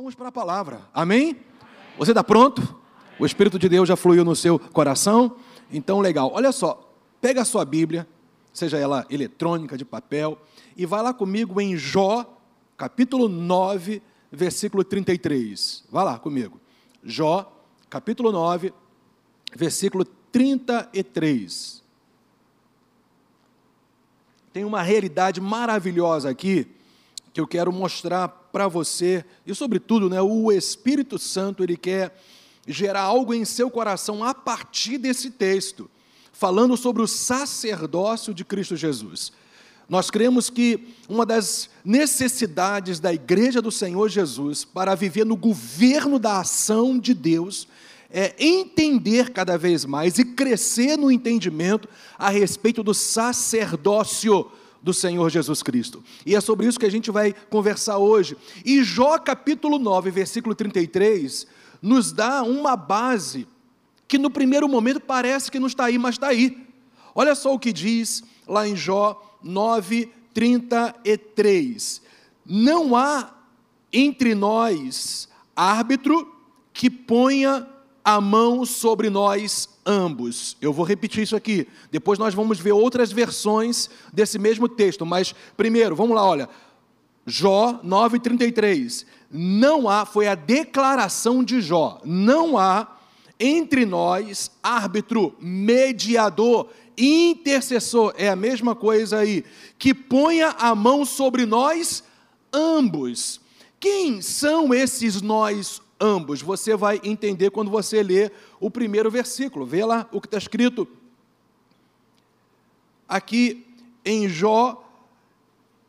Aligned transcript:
Vamos 0.00 0.14
para 0.14 0.28
a 0.28 0.32
palavra, 0.32 0.80
amém? 0.94 1.36
Você 1.98 2.12
está 2.12 2.24
pronto? 2.24 2.74
O 3.18 3.26
Espírito 3.26 3.58
de 3.58 3.68
Deus 3.68 3.86
já 3.86 3.96
fluiu 3.96 4.24
no 4.24 4.34
seu 4.34 4.58
coração? 4.58 5.36
Então, 5.70 6.00
legal. 6.00 6.30
Olha 6.32 6.52
só, 6.52 6.90
pega 7.20 7.42
a 7.42 7.44
sua 7.44 7.66
Bíblia, 7.66 8.08
seja 8.50 8.78
ela 8.78 9.04
eletrônica, 9.10 9.76
de 9.76 9.84
papel, 9.84 10.38
e 10.74 10.86
vai 10.86 11.02
lá 11.02 11.12
comigo 11.12 11.60
em 11.60 11.76
Jó, 11.76 12.34
capítulo 12.78 13.28
9, 13.28 14.00
versículo 14.32 14.84
33. 14.84 15.84
Vai 15.90 16.06
lá 16.06 16.18
comigo. 16.18 16.58
Jó, 17.04 17.52
capítulo 17.90 18.32
9, 18.32 18.72
versículo 19.54 20.06
33. 20.06 21.82
Tem 24.50 24.64
uma 24.64 24.80
realidade 24.80 25.42
maravilhosa 25.42 26.30
aqui 26.30 26.66
que 27.34 27.40
eu 27.40 27.46
quero 27.46 27.70
mostrar 27.70 28.39
para 28.52 28.68
você 28.68 29.24
e 29.46 29.54
sobretudo, 29.54 30.08
né, 30.08 30.20
o 30.20 30.50
Espírito 30.50 31.18
Santo 31.18 31.62
ele 31.62 31.76
quer 31.76 32.14
gerar 32.66 33.02
algo 33.02 33.32
em 33.34 33.44
seu 33.44 33.70
coração 33.70 34.22
a 34.22 34.34
partir 34.34 34.98
desse 34.98 35.30
texto, 35.30 35.90
falando 36.32 36.76
sobre 36.76 37.02
o 37.02 37.06
sacerdócio 37.06 38.32
de 38.32 38.44
Cristo 38.44 38.76
Jesus. 38.76 39.32
Nós 39.88 40.08
cremos 40.08 40.48
que 40.48 40.94
uma 41.08 41.26
das 41.26 41.68
necessidades 41.84 43.00
da 43.00 43.12
igreja 43.12 43.60
do 43.60 43.72
Senhor 43.72 44.08
Jesus 44.08 44.64
para 44.64 44.94
viver 44.94 45.26
no 45.26 45.34
governo 45.34 46.16
da 46.16 46.38
ação 46.38 46.96
de 46.96 47.12
Deus 47.12 47.66
é 48.08 48.34
entender 48.38 49.30
cada 49.30 49.58
vez 49.58 49.84
mais 49.84 50.18
e 50.18 50.24
crescer 50.24 50.96
no 50.96 51.10
entendimento 51.10 51.88
a 52.18 52.28
respeito 52.28 52.82
do 52.82 52.94
sacerdócio 52.94 54.50
do 54.82 54.94
Senhor 54.94 55.28
Jesus 55.30 55.62
Cristo. 55.62 56.02
E 56.24 56.34
é 56.34 56.40
sobre 56.40 56.66
isso 56.66 56.78
que 56.78 56.86
a 56.86 56.90
gente 56.90 57.10
vai 57.10 57.32
conversar 57.32 57.98
hoje. 57.98 58.36
E 58.64 58.82
Jó 58.82 59.18
capítulo 59.18 59.78
9, 59.78 60.10
versículo 60.10 60.54
33, 60.54 61.46
nos 61.82 62.12
dá 62.12 62.42
uma 62.42 62.76
base 62.76 63.46
que 64.08 64.18
no 64.18 64.30
primeiro 64.30 64.68
momento 64.68 65.00
parece 65.00 65.50
que 65.50 65.60
não 65.60 65.66
está 65.66 65.84
aí, 65.84 65.98
mas 65.98 66.16
está 66.16 66.28
aí. 66.28 66.66
Olha 67.14 67.34
só 67.34 67.54
o 67.54 67.58
que 67.58 67.72
diz 67.72 68.22
lá 68.46 68.66
em 68.66 68.74
Jó 68.74 69.38
9, 69.42 70.12
33. 70.34 72.02
Não 72.44 72.96
há 72.96 73.32
entre 73.92 74.34
nós 74.34 75.28
árbitro 75.54 76.34
que 76.72 76.88
ponha 76.88 77.66
a 78.04 78.20
mão 78.20 78.64
sobre 78.64 79.10
nós 79.10 79.68
ambos. 79.84 80.56
Eu 80.60 80.72
vou 80.72 80.84
repetir 80.84 81.22
isso 81.22 81.36
aqui. 81.36 81.66
Depois 81.90 82.18
nós 82.18 82.34
vamos 82.34 82.58
ver 82.58 82.72
outras 82.72 83.12
versões 83.12 83.90
desse 84.12 84.38
mesmo 84.38 84.68
texto, 84.68 85.04
mas 85.04 85.34
primeiro, 85.56 85.94
vamos 85.94 86.14
lá, 86.14 86.24
olha. 86.24 86.48
Jó 87.26 87.80
9:33. 87.84 89.06
Não 89.30 89.88
há, 89.88 90.04
foi 90.04 90.26
a 90.26 90.34
declaração 90.34 91.44
de 91.44 91.60
Jó. 91.60 92.00
Não 92.04 92.58
há 92.58 92.96
entre 93.38 93.86
nós 93.86 94.50
árbitro, 94.62 95.34
mediador, 95.40 96.68
intercessor, 96.96 98.12
é 98.16 98.28
a 98.28 98.36
mesma 98.36 98.74
coisa 98.74 99.18
aí, 99.18 99.44
que 99.78 99.94
ponha 99.94 100.48
a 100.58 100.74
mão 100.74 101.04
sobre 101.04 101.46
nós 101.46 102.04
ambos. 102.52 103.40
Quem 103.78 104.20
são 104.20 104.74
esses 104.74 105.22
nós 105.22 105.80
ambos. 106.00 106.40
Você 106.42 106.74
vai 106.74 107.00
entender 107.04 107.50
quando 107.50 107.70
você 107.70 108.02
ler 108.02 108.32
o 108.58 108.70
primeiro 108.70 109.10
versículo. 109.10 109.66
Vê 109.66 109.84
lá 109.84 110.08
o 110.10 110.20
que 110.20 110.26
está 110.26 110.38
escrito 110.38 110.88
aqui 113.10 113.66
em 114.04 114.28
Jó, 114.28 114.88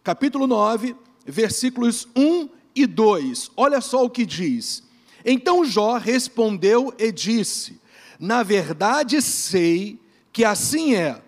capítulo 0.03 0.47
9, 0.47 0.95
versículos 1.23 2.07
1 2.15 2.49
e 2.75 2.87
2. 2.87 3.51
Olha 3.55 3.79
só 3.79 4.03
o 4.03 4.09
que 4.09 4.25
diz. 4.25 4.83
Então 5.23 5.63
Jó 5.63 5.97
respondeu 5.97 6.93
e 6.97 7.11
disse: 7.11 7.79
Na 8.19 8.41
verdade 8.41 9.21
sei 9.21 9.99
que 10.33 10.43
assim 10.43 10.95
é, 10.95 11.21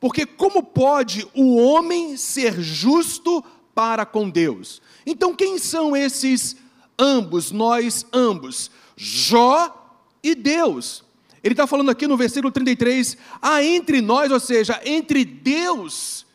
porque 0.00 0.26
como 0.26 0.62
pode 0.62 1.26
o 1.32 1.56
homem 1.56 2.16
ser 2.16 2.60
justo 2.60 3.44
para 3.72 4.04
com 4.04 4.28
Deus? 4.28 4.82
Então 5.06 5.34
quem 5.34 5.58
são 5.58 5.96
esses 5.96 6.56
ambos, 6.98 7.50
nós 7.50 8.06
ambos, 8.12 8.70
Jó 8.96 9.98
e 10.22 10.34
Deus. 10.34 11.04
Ele 11.42 11.52
está 11.52 11.66
falando 11.66 11.90
aqui 11.90 12.06
no 12.06 12.16
versículo 12.16 12.50
33, 12.50 13.16
há 13.40 13.62
entre 13.62 14.00
nós, 14.00 14.32
ou 14.32 14.40
seja, 14.40 14.80
entre 14.84 15.24
Deus 15.24 16.26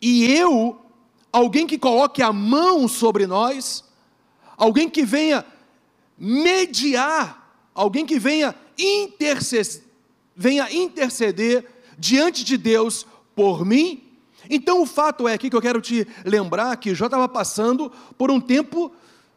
e 0.00 0.24
eu, 0.24 0.78
alguém 1.32 1.66
que 1.66 1.78
coloque 1.78 2.22
a 2.22 2.32
mão 2.32 2.86
sobre 2.88 3.26
nós, 3.26 3.84
alguém 4.56 4.88
que 4.88 5.04
venha 5.04 5.44
mediar, 6.18 7.54
alguém 7.74 8.06
que 8.06 8.18
venha 8.18 8.54
interceder, 8.78 9.82
venha 10.34 10.72
interceder 10.72 11.66
diante 11.98 12.44
de 12.44 12.56
Deus 12.56 13.06
por 13.34 13.64
mim. 13.64 14.02
Então 14.48 14.80
o 14.80 14.86
fato 14.86 15.26
é 15.26 15.34
aqui 15.34 15.50
que 15.50 15.56
eu 15.56 15.62
quero 15.62 15.80
te 15.80 16.06
lembrar 16.24 16.76
que 16.76 16.94
Jó 16.94 17.06
estava 17.06 17.28
passando 17.28 17.90
por 18.16 18.30
um 18.30 18.40
tempo 18.40 18.92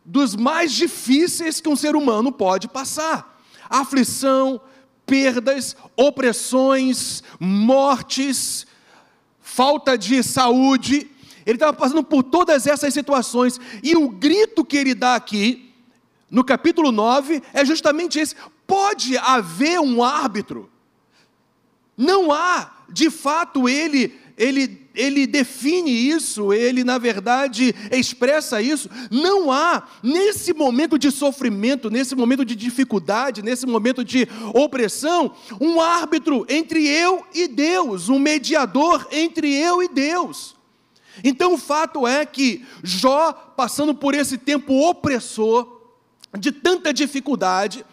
dos 0.09 0.35
mais 0.35 0.73
difíceis 0.73 1.61
que 1.61 1.69
um 1.69 1.75
ser 1.75 1.95
humano 1.95 2.31
pode 2.31 2.67
passar: 2.67 3.39
aflição, 3.69 4.59
perdas, 5.05 5.75
opressões, 5.95 7.21
mortes, 7.39 8.65
falta 9.39 9.95
de 9.97 10.23
saúde. 10.23 11.09
Ele 11.45 11.55
estava 11.55 11.73
passando 11.73 12.03
por 12.03 12.23
todas 12.23 12.65
essas 12.65 12.93
situações, 12.93 13.59
e 13.83 13.95
o 13.95 14.09
grito 14.09 14.65
que 14.65 14.77
ele 14.77 14.93
dá 14.95 15.15
aqui, 15.15 15.73
no 16.29 16.43
capítulo 16.43 16.91
9, 16.91 17.43
é 17.53 17.63
justamente 17.63 18.19
esse: 18.19 18.35
pode 18.65 19.15
haver 19.17 19.79
um 19.79 20.03
árbitro. 20.03 20.69
Não 21.95 22.31
há, 22.31 22.71
de 22.89 23.11
fato, 23.11 23.69
ele 23.69 24.19
ele, 24.39 24.88
ele 24.99 25.25
define 25.25 25.89
isso, 25.89 26.51
ele 26.51 26.83
na 26.83 26.97
verdade 26.97 27.73
expressa 27.89 28.61
isso. 28.61 28.89
Não 29.09 29.49
há, 29.49 29.87
nesse 30.03 30.53
momento 30.53 30.99
de 30.99 31.09
sofrimento, 31.09 31.89
nesse 31.89 32.15
momento 32.15 32.43
de 32.43 32.53
dificuldade, 32.53 33.41
nesse 33.41 33.65
momento 33.65 34.03
de 34.03 34.27
opressão, 34.53 35.33
um 35.59 35.79
árbitro 35.79 36.45
entre 36.49 36.85
eu 36.85 37.25
e 37.33 37.47
Deus, 37.47 38.09
um 38.09 38.19
mediador 38.19 39.07
entre 39.09 39.55
eu 39.55 39.81
e 39.81 39.88
Deus. 39.88 40.53
Então 41.23 41.53
o 41.53 41.57
fato 41.57 42.05
é 42.05 42.25
que 42.25 42.65
Jó, 42.83 43.31
passando 43.55 43.95
por 43.95 44.13
esse 44.13 44.38
tempo 44.38 44.73
opressor, 44.85 45.79
de 46.38 46.51
tanta 46.51 46.93
dificuldade, 46.93 47.85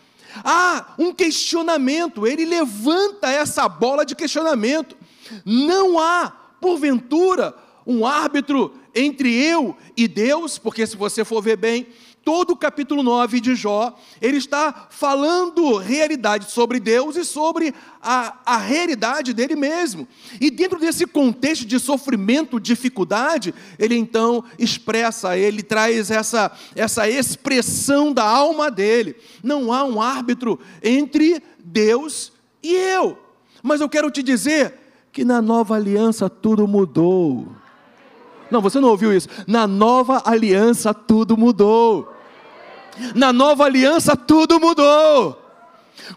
há 0.45 0.95
um 0.99 1.15
questionamento, 1.15 2.27
ele 2.27 2.45
levanta 2.45 3.31
essa 3.31 3.69
bola 3.69 4.05
de 4.05 4.17
questionamento. 4.17 4.97
Não 5.45 5.99
há, 5.99 6.46
porventura, 6.67 7.55
um 7.87 8.05
árbitro 8.05 8.75
entre 8.93 9.33
eu 9.33 9.77
e 9.97 10.09
Deus, 10.09 10.59
porque 10.59 10.85
se 10.85 10.97
você 10.97 11.25
for 11.25 11.41
ver 11.41 11.57
bem, 11.57 11.87
todo 12.25 12.51
o 12.51 12.57
capítulo 12.57 13.05
9 13.05 13.41
de 13.41 13.55
Jó, 13.55 13.97
ele 14.21 14.39
está 14.39 14.89
falando 14.91 15.77
realidade 15.77 16.51
sobre 16.51 16.81
Deus 16.81 17.15
e 17.15 17.25
sobre 17.25 17.73
a, 18.03 18.37
a 18.45 18.57
realidade 18.57 19.33
dele 19.33 19.55
mesmo. 19.55 20.09
E 20.41 20.51
dentro 20.51 20.81
desse 20.81 21.07
contexto 21.07 21.65
de 21.65 21.79
sofrimento, 21.79 22.59
dificuldade, 22.59 23.55
ele 23.79 23.95
então 23.95 24.43
expressa, 24.59 25.39
ele 25.39 25.63
traz 25.63 26.11
essa, 26.11 26.51
essa 26.75 27.09
expressão 27.09 28.13
da 28.13 28.25
alma 28.25 28.73
dele. 28.73 29.15
Não 29.41 29.73
há 29.73 29.85
um 29.85 30.03
árbitro 30.03 30.59
entre 30.83 31.41
Deus 31.65 32.33
e 32.61 32.75
eu. 32.75 33.17
Mas 33.63 33.81
eu 33.81 33.89
quero 33.89 34.11
te 34.11 34.21
dizer 34.21 34.86
que 35.17 35.25
na 35.25 35.41
nova 35.41 35.77
aliança 35.77 36.29
tudo 36.29 36.69
mudou. 36.69 37.49
Não, 38.51 38.61
você 38.61 38.79
não 38.79 38.91
ouviu 38.91 39.17
isso. 39.17 39.27
Na 39.47 39.67
nova 39.67 40.21
aliança 40.27 40.93
tudo 40.93 41.39
mudou. 41.39 42.13
Na 43.15 43.33
nova 43.33 43.65
aliança 43.65 44.15
tudo 44.15 44.61
mudou. 44.61 45.41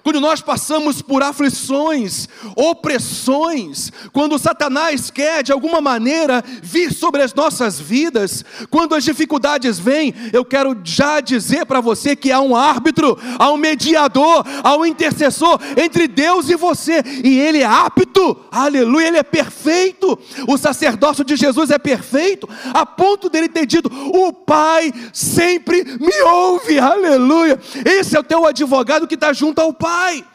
Quando 0.03 0.19
nós 0.19 0.41
passamos 0.41 1.01
por 1.01 1.23
aflições, 1.23 2.27
opressões, 2.55 3.91
quando 4.13 4.37
Satanás 4.37 5.09
quer 5.09 5.43
de 5.43 5.51
alguma 5.51 5.81
maneira 5.81 6.43
vir 6.61 6.93
sobre 6.93 7.21
as 7.21 7.33
nossas 7.33 7.79
vidas, 7.79 8.45
quando 8.69 8.95
as 8.95 9.03
dificuldades 9.03 9.79
vêm, 9.79 10.13
eu 10.31 10.45
quero 10.45 10.77
já 10.83 11.19
dizer 11.19 11.65
para 11.65 11.81
você 11.81 12.15
que 12.15 12.31
há 12.31 12.39
um 12.39 12.55
árbitro, 12.55 13.17
há 13.37 13.51
um 13.51 13.57
mediador, 13.57 14.45
há 14.63 14.75
um 14.75 14.85
intercessor 14.85 15.59
entre 15.77 16.07
Deus 16.07 16.49
e 16.49 16.55
você, 16.55 17.03
e 17.23 17.39
ele 17.39 17.59
é 17.59 17.65
apto, 17.65 18.37
aleluia, 18.51 19.07
ele 19.07 19.17
é 19.17 19.23
perfeito. 19.23 20.17
O 20.47 20.57
sacerdócio 20.57 21.23
de 21.23 21.35
Jesus 21.35 21.71
é 21.71 21.77
perfeito, 21.77 22.47
a 22.73 22.85
ponto 22.85 23.29
dele 23.29 23.49
ter 23.49 23.65
dito: 23.65 23.89
O 24.13 24.31
Pai 24.33 24.93
sempre 25.13 25.83
me 25.83 26.21
ouve, 26.21 26.79
aleluia. 26.79 27.59
Esse 27.85 28.15
é 28.15 28.19
o 28.19 28.23
teu 28.23 28.45
advogado 28.45 29.07
que 29.07 29.15
está 29.15 29.33
junto 29.33 29.59
ao 29.59 29.68
Pai. 29.73 30.25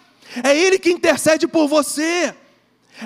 É 0.43 0.57
Ele 0.57 0.79
que 0.79 0.91
intercede 0.91 1.47
por 1.47 1.69
você. 1.69 2.35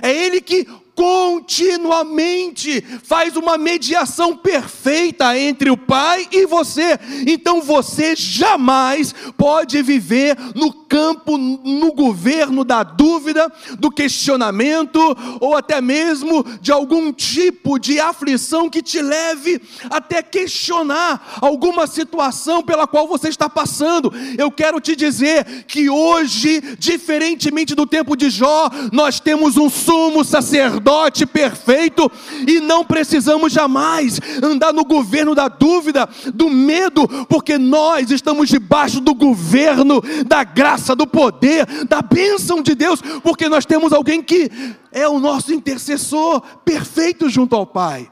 É 0.02 0.10
Ele 0.12 0.40
que 0.40 0.66
continuamente 0.98 2.84
faz 3.04 3.36
uma 3.36 3.56
mediação 3.56 4.36
perfeita 4.36 5.38
entre 5.38 5.70
o 5.70 5.76
Pai 5.76 6.26
e 6.32 6.44
você. 6.44 6.98
Então 7.24 7.62
você 7.62 8.16
jamais 8.16 9.14
pode 9.36 9.80
viver 9.80 10.36
no 10.56 10.72
campo, 10.72 11.38
no 11.38 11.92
governo 11.92 12.64
da 12.64 12.82
dúvida, 12.82 13.48
do 13.78 13.92
questionamento 13.92 14.98
ou 15.40 15.56
até 15.56 15.80
mesmo 15.80 16.44
de 16.60 16.72
algum 16.72 17.12
tipo 17.12 17.78
de 17.78 18.00
aflição 18.00 18.68
que 18.68 18.82
te 18.82 19.00
leve 19.00 19.62
até 19.88 20.20
questionar 20.20 21.38
alguma 21.40 21.86
situação 21.86 22.60
pela 22.60 22.88
qual 22.88 23.06
você 23.06 23.28
está 23.28 23.48
passando. 23.48 24.12
Eu 24.36 24.50
quero 24.50 24.80
te 24.80 24.96
dizer 24.96 25.64
que 25.68 25.88
hoje, 25.88 26.60
diferentemente 26.76 27.76
do 27.76 27.86
tempo 27.86 28.16
de 28.16 28.30
Jó, 28.30 28.68
nós 28.90 29.20
temos 29.20 29.56
um 29.56 29.70
sumo 29.70 30.24
sacerdote 30.24 30.87
sacerdote 30.88 31.26
perfeito 31.26 32.10
e 32.46 32.60
não 32.60 32.84
precisamos 32.84 33.52
jamais 33.52 34.18
andar 34.42 34.72
no 34.72 34.84
governo 34.84 35.34
da 35.34 35.46
dúvida, 35.46 36.08
do 36.34 36.48
medo, 36.48 37.06
porque 37.26 37.58
nós 37.58 38.10
estamos 38.10 38.48
debaixo 38.48 39.00
do 39.00 39.14
governo 39.14 40.02
da 40.26 40.42
graça, 40.42 40.96
do 40.96 41.06
poder, 41.06 41.66
da 41.84 42.00
bênção 42.00 42.62
de 42.62 42.74
Deus, 42.74 43.02
porque 43.22 43.48
nós 43.48 43.66
temos 43.66 43.92
alguém 43.92 44.22
que 44.22 44.50
é 44.90 45.06
o 45.06 45.18
nosso 45.18 45.52
intercessor 45.52 46.40
perfeito 46.64 47.28
junto 47.28 47.54
ao 47.54 47.66
Pai. 47.66 48.10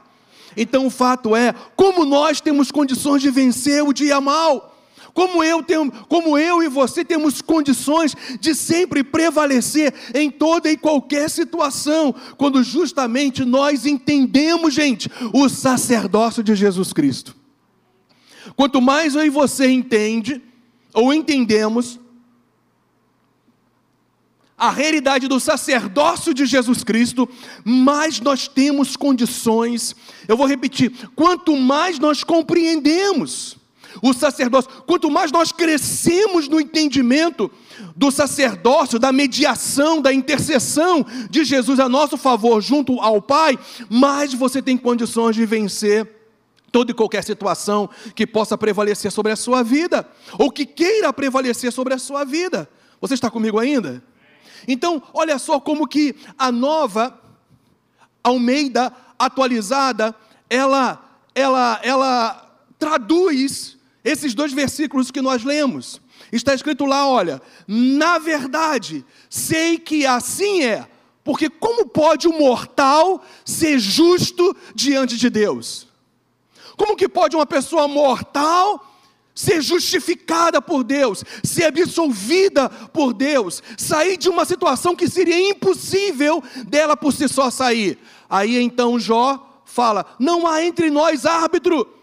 Então 0.55 0.85
o 0.85 0.91
fato 0.91 1.35
é, 1.35 1.53
como 1.75 2.05
nós 2.05 2.39
temos 2.39 2.71
condições 2.71 3.21
de 3.21 3.31
vencer 3.31 3.83
o 3.83 3.93
dia 3.93 4.21
mal, 4.21 4.76
como 5.17 5.43
eu, 5.43 5.63
tenho, 5.63 5.91
como 6.07 6.37
eu 6.37 6.61
e 6.61 6.67
você 6.67 7.03
temos 7.03 7.41
condições 7.41 8.15
de 8.39 8.53
sempre 8.53 9.03
prevalecer 9.03 9.91
em 10.13 10.29
toda 10.29 10.71
e 10.71 10.77
qualquer 10.77 11.27
situação, 11.27 12.13
quando 12.37 12.61
justamente 12.61 13.43
nós 13.43 13.87
entendemos, 13.87 14.75
gente, 14.75 15.09
o 15.33 15.49
sacerdócio 15.49 16.43
de 16.43 16.53
Jesus 16.53 16.93
Cristo. 16.93 17.35
Quanto 18.55 18.79
mais 18.79 19.15
eu 19.15 19.25
e 19.25 19.29
você 19.31 19.67
entende, 19.67 20.39
ou 20.93 21.11
entendemos, 21.11 21.99
a 24.55 24.69
realidade 24.69 25.27
do 25.27 25.39
sacerdócio 25.39 26.31
de 26.31 26.45
Jesus 26.45 26.83
Cristo, 26.83 27.27
mais 27.65 28.19
nós 28.19 28.47
temos 28.47 28.95
condições, 28.95 29.95
eu 30.27 30.37
vou 30.37 30.45
repetir, 30.45 31.09
quanto 31.15 31.57
mais 31.57 31.97
nós 31.97 32.23
compreendemos, 32.23 33.56
o 34.01 34.13
sacerdócio, 34.13 34.69
quanto 34.85 35.09
mais 35.09 35.31
nós 35.31 35.51
crescemos 35.51 36.47
no 36.47 36.59
entendimento 36.59 37.51
do 37.95 38.11
sacerdócio, 38.11 38.99
da 38.99 39.11
mediação, 39.11 40.01
da 40.01 40.13
intercessão 40.13 41.05
de 41.29 41.43
Jesus 41.43 41.79
a 41.79 41.89
nosso 41.89 42.17
favor 42.17 42.61
junto 42.61 42.99
ao 42.99 43.21
Pai, 43.21 43.57
mais 43.89 44.33
você 44.33 44.61
tem 44.61 44.77
condições 44.77 45.35
de 45.35 45.45
vencer 45.45 46.07
toda 46.71 46.91
e 46.91 46.93
qualquer 46.93 47.23
situação 47.23 47.89
que 48.13 48.27
possa 48.27 48.57
prevalecer 48.57 49.11
sobre 49.11 49.31
a 49.31 49.35
sua 49.35 49.63
vida, 49.63 50.07
ou 50.37 50.51
que 50.51 50.65
queira 50.65 51.11
prevalecer 51.13 51.71
sobre 51.71 51.93
a 51.93 51.97
sua 51.97 52.23
vida. 52.23 52.69
Você 52.99 53.13
está 53.13 53.31
comigo 53.31 53.57
ainda? 53.57 54.03
Então, 54.67 55.01
olha 55.13 55.39
só 55.39 55.59
como 55.59 55.87
que 55.87 56.15
a 56.37 56.51
nova 56.51 57.19
Almeida 58.23 58.93
atualizada, 59.17 60.13
ela 60.49 61.03
ela 61.33 61.79
ela 61.83 62.47
traduz 62.77 63.76
esses 64.07 64.33
dois 64.33 64.53
versículos 64.53 65.11
que 65.11 65.21
nós 65.21 65.43
lemos. 65.43 66.01
Está 66.31 66.53
escrito 66.53 66.85
lá, 66.85 67.07
olha, 67.07 67.41
na 67.67 68.17
verdade, 68.17 69.05
sei 69.29 69.77
que 69.77 70.05
assim 70.05 70.63
é, 70.63 70.87
porque 71.23 71.49
como 71.49 71.85
pode 71.85 72.27
um 72.27 72.39
mortal 72.39 73.21
ser 73.43 73.77
justo 73.77 74.55
diante 74.73 75.17
de 75.17 75.29
Deus? 75.29 75.87
Como 76.77 76.95
que 76.95 77.09
pode 77.09 77.35
uma 77.35 77.45
pessoa 77.45 77.87
mortal 77.87 78.83
ser 79.35 79.61
justificada 79.61 80.61
por 80.61 80.83
Deus, 80.83 81.23
ser 81.43 81.65
absolvida 81.65 82.69
por 82.69 83.13
Deus, 83.13 83.61
sair 83.77 84.17
de 84.17 84.29
uma 84.29 84.45
situação 84.45 84.95
que 84.95 85.07
seria 85.07 85.39
impossível 85.49 86.41
dela 86.65 86.95
por 86.95 87.11
si 87.11 87.27
só 87.27 87.51
sair? 87.51 87.99
Aí 88.29 88.57
então 88.57 88.99
Jó 88.99 89.61
fala: 89.65 90.05
Não 90.17 90.47
há 90.47 90.63
entre 90.63 90.89
nós 90.89 91.25
árbitro 91.25 91.96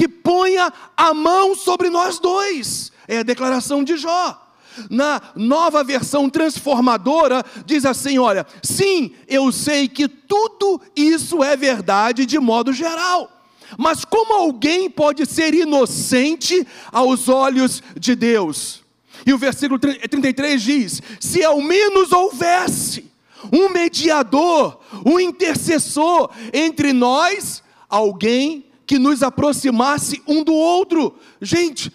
que 0.00 0.08
ponha 0.08 0.72
a 0.96 1.12
mão 1.12 1.54
sobre 1.54 1.90
nós 1.90 2.18
dois. 2.18 2.90
É 3.06 3.18
a 3.18 3.22
declaração 3.22 3.84
de 3.84 3.98
Jó. 3.98 4.48
Na 4.88 5.20
nova 5.36 5.84
versão 5.84 6.30
transformadora, 6.30 7.44
diz 7.66 7.84
assim: 7.84 8.18
olha, 8.18 8.46
sim, 8.62 9.12
eu 9.28 9.52
sei 9.52 9.88
que 9.88 10.08
tudo 10.08 10.80
isso 10.96 11.44
é 11.44 11.54
verdade 11.54 12.24
de 12.24 12.38
modo 12.38 12.72
geral. 12.72 13.30
Mas 13.76 14.02
como 14.02 14.32
alguém 14.32 14.88
pode 14.88 15.26
ser 15.26 15.52
inocente 15.52 16.66
aos 16.90 17.28
olhos 17.28 17.82
de 17.94 18.14
Deus? 18.14 18.82
E 19.26 19.34
o 19.34 19.38
versículo 19.38 19.78
33 19.78 20.62
diz: 20.62 21.02
se 21.20 21.44
ao 21.44 21.60
menos 21.60 22.10
houvesse 22.10 23.04
um 23.52 23.68
mediador, 23.68 24.80
um 25.04 25.20
intercessor 25.20 26.30
entre 26.54 26.94
nós, 26.94 27.62
alguém 27.86 28.69
que 28.90 28.98
nos 28.98 29.22
aproximasse 29.22 30.20
um 30.26 30.42
do 30.42 30.52
outro. 30.52 31.14
Gente, 31.40 31.92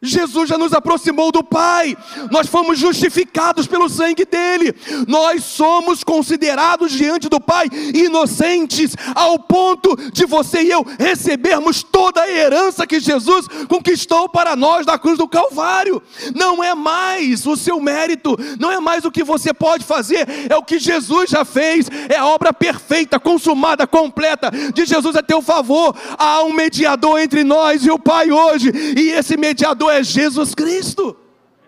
Jesus 0.00 0.48
já 0.48 0.56
nos 0.56 0.72
aproximou 0.72 1.32
do 1.32 1.42
Pai, 1.42 1.96
nós 2.30 2.46
fomos 2.46 2.78
justificados 2.78 3.66
pelo 3.66 3.88
sangue 3.88 4.24
dele, 4.24 4.72
nós 5.08 5.42
somos 5.42 6.04
considerados 6.04 6.92
diante 6.92 7.28
do 7.28 7.40
Pai 7.40 7.66
inocentes, 7.92 8.94
ao 9.14 9.40
ponto 9.40 9.96
de 10.12 10.24
você 10.24 10.62
e 10.62 10.70
eu 10.70 10.86
recebermos 10.98 11.82
toda 11.82 12.22
a 12.22 12.30
herança 12.30 12.86
que 12.86 13.00
Jesus 13.00 13.46
conquistou 13.68 14.28
para 14.28 14.54
nós 14.54 14.86
na 14.86 14.98
cruz 14.98 15.18
do 15.18 15.26
Calvário. 15.26 16.00
Não 16.34 16.62
é 16.62 16.74
mais 16.74 17.44
o 17.44 17.56
seu 17.56 17.80
mérito, 17.80 18.36
não 18.58 18.70
é 18.70 18.78
mais 18.78 19.04
o 19.04 19.10
que 19.10 19.24
você 19.24 19.52
pode 19.52 19.84
fazer, 19.84 20.28
é 20.48 20.56
o 20.56 20.62
que 20.62 20.78
Jesus 20.78 21.30
já 21.30 21.44
fez, 21.44 21.88
é 22.08 22.16
a 22.16 22.26
obra 22.26 22.52
perfeita, 22.52 23.18
consumada, 23.18 23.84
completa 23.84 24.50
de 24.72 24.86
Jesus 24.86 25.16
a 25.16 25.22
teu 25.22 25.42
favor. 25.42 25.96
Há 26.16 26.44
um 26.44 26.52
mediador 26.52 27.18
entre 27.18 27.42
nós 27.42 27.84
e 27.84 27.90
o 27.90 27.98
Pai 27.98 28.30
hoje, 28.30 28.70
e 28.96 29.10
esse 29.10 29.36
mediador 29.36 29.87
é 29.90 30.02
Jesus 30.02 30.54
Cristo. 30.54 31.16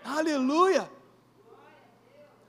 Aleluia. 0.04 0.90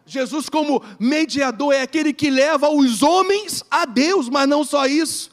Jesus, 0.05 0.49
como 0.49 0.83
mediador, 0.99 1.73
é 1.73 1.81
aquele 1.81 2.11
que 2.11 2.29
leva 2.29 2.69
os 2.69 3.01
homens 3.01 3.63
a 3.69 3.85
Deus, 3.85 4.27
mas 4.27 4.47
não 4.47 4.63
só 4.63 4.85
isso, 4.85 5.31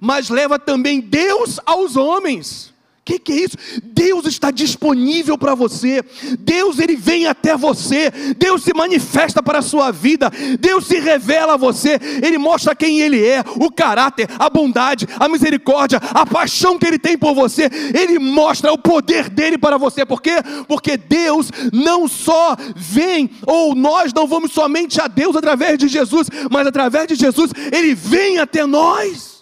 mas 0.00 0.28
leva 0.28 0.58
também 0.58 1.00
Deus 1.00 1.60
aos 1.64 1.96
homens 1.96 2.74
que, 3.08 3.18
que 3.18 3.32
é 3.32 3.36
isso? 3.36 3.56
Deus 3.82 4.26
está 4.26 4.50
disponível 4.50 5.38
para 5.38 5.54
você, 5.54 6.04
Deus 6.38 6.78
ele 6.78 6.94
vem 6.94 7.26
até 7.26 7.56
você, 7.56 8.10
Deus 8.36 8.62
se 8.62 8.74
manifesta 8.74 9.42
para 9.42 9.60
a 9.60 9.62
sua 9.62 9.90
vida, 9.90 10.30
Deus 10.60 10.86
se 10.86 10.98
revela 10.98 11.54
a 11.54 11.56
você, 11.56 11.98
Ele 12.22 12.36
mostra 12.36 12.76
quem 12.76 13.00
Ele 13.00 13.24
é, 13.24 13.42
o 13.56 13.70
caráter, 13.70 14.28
a 14.38 14.50
bondade, 14.50 15.08
a 15.18 15.26
misericórdia, 15.26 15.98
a 15.98 16.26
paixão 16.26 16.78
que 16.78 16.86
Ele 16.86 16.98
tem 16.98 17.16
por 17.16 17.34
você, 17.34 17.70
Ele 17.98 18.18
mostra 18.18 18.72
o 18.72 18.78
poder 18.78 19.30
dele 19.30 19.56
para 19.56 19.78
você, 19.78 20.04
por 20.04 20.20
quê? 20.20 20.36
Porque 20.66 20.98
Deus 20.98 21.50
não 21.72 22.06
só 22.06 22.56
vem, 22.76 23.30
ou 23.46 23.74
nós 23.74 24.12
não 24.12 24.26
vamos 24.26 24.52
somente 24.52 25.00
a 25.00 25.08
Deus 25.08 25.34
através 25.34 25.78
de 25.78 25.88
Jesus, 25.88 26.28
mas 26.50 26.66
através 26.66 27.06
de 27.08 27.14
Jesus, 27.14 27.52
Ele 27.72 27.94
vem 27.94 28.38
até 28.38 28.66
nós. 28.66 29.37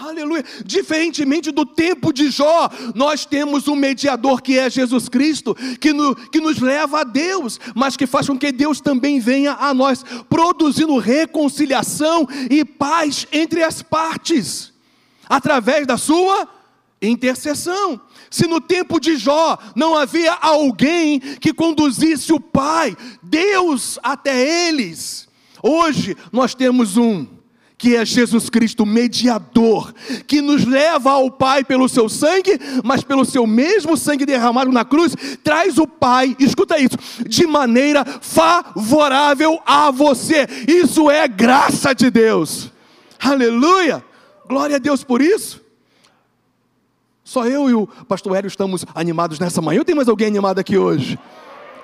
Aleluia. 0.00 0.44
Diferentemente 0.64 1.50
do 1.50 1.66
tempo 1.66 2.12
de 2.12 2.30
Jó, 2.30 2.70
nós 2.94 3.26
temos 3.26 3.66
um 3.66 3.74
mediador 3.74 4.40
que 4.40 4.56
é 4.56 4.70
Jesus 4.70 5.08
Cristo, 5.08 5.56
que, 5.80 5.92
no, 5.92 6.14
que 6.14 6.40
nos 6.40 6.60
leva 6.60 7.00
a 7.00 7.04
Deus, 7.04 7.58
mas 7.74 7.96
que 7.96 8.06
faz 8.06 8.28
com 8.28 8.38
que 8.38 8.52
Deus 8.52 8.80
também 8.80 9.18
venha 9.18 9.54
a 9.54 9.74
nós, 9.74 10.04
produzindo 10.28 10.96
reconciliação 10.98 12.28
e 12.48 12.64
paz 12.64 13.26
entre 13.32 13.64
as 13.64 13.82
partes, 13.82 14.72
através 15.28 15.84
da 15.84 15.98
sua 15.98 16.48
intercessão. 17.02 18.00
Se 18.30 18.46
no 18.46 18.60
tempo 18.60 19.00
de 19.00 19.16
Jó 19.16 19.58
não 19.74 19.96
havia 19.96 20.32
alguém 20.34 21.18
que 21.18 21.52
conduzisse 21.52 22.32
o 22.32 22.38
Pai, 22.38 22.96
Deus 23.20 23.98
até 24.00 24.68
eles, 24.68 25.26
hoje 25.60 26.16
nós 26.30 26.54
temos 26.54 26.96
um 26.96 27.37
que 27.78 27.94
é 27.94 28.04
Jesus 28.04 28.50
Cristo, 28.50 28.84
mediador, 28.84 29.94
que 30.26 30.42
nos 30.42 30.64
leva 30.64 31.12
ao 31.12 31.30
Pai 31.30 31.62
pelo 31.62 31.88
seu 31.88 32.08
sangue, 32.08 32.58
mas 32.82 33.04
pelo 33.04 33.24
seu 33.24 33.46
mesmo 33.46 33.96
sangue 33.96 34.26
derramado 34.26 34.72
na 34.72 34.84
cruz, 34.84 35.14
traz 35.44 35.78
o 35.78 35.86
Pai, 35.86 36.36
escuta 36.40 36.76
isso, 36.76 36.96
de 37.24 37.46
maneira 37.46 38.04
favorável 38.04 39.60
a 39.64 39.92
você. 39.92 40.48
Isso 40.66 41.08
é 41.08 41.28
graça 41.28 41.94
de 41.94 42.10
Deus. 42.10 42.72
Aleluia! 43.20 44.04
Glória 44.48 44.76
a 44.76 44.80
Deus 44.80 45.04
por 45.04 45.22
isso. 45.22 45.60
Só 47.22 47.46
eu 47.46 47.70
e 47.70 47.74
o 47.74 47.86
pastor 47.86 48.34
Hélio 48.34 48.48
estamos 48.48 48.84
animados 48.94 49.38
nessa 49.38 49.62
manhã. 49.62 49.78
Ou 49.78 49.84
tem 49.84 49.94
mais 49.94 50.08
alguém 50.08 50.26
animado 50.26 50.58
aqui 50.58 50.76
hoje? 50.76 51.18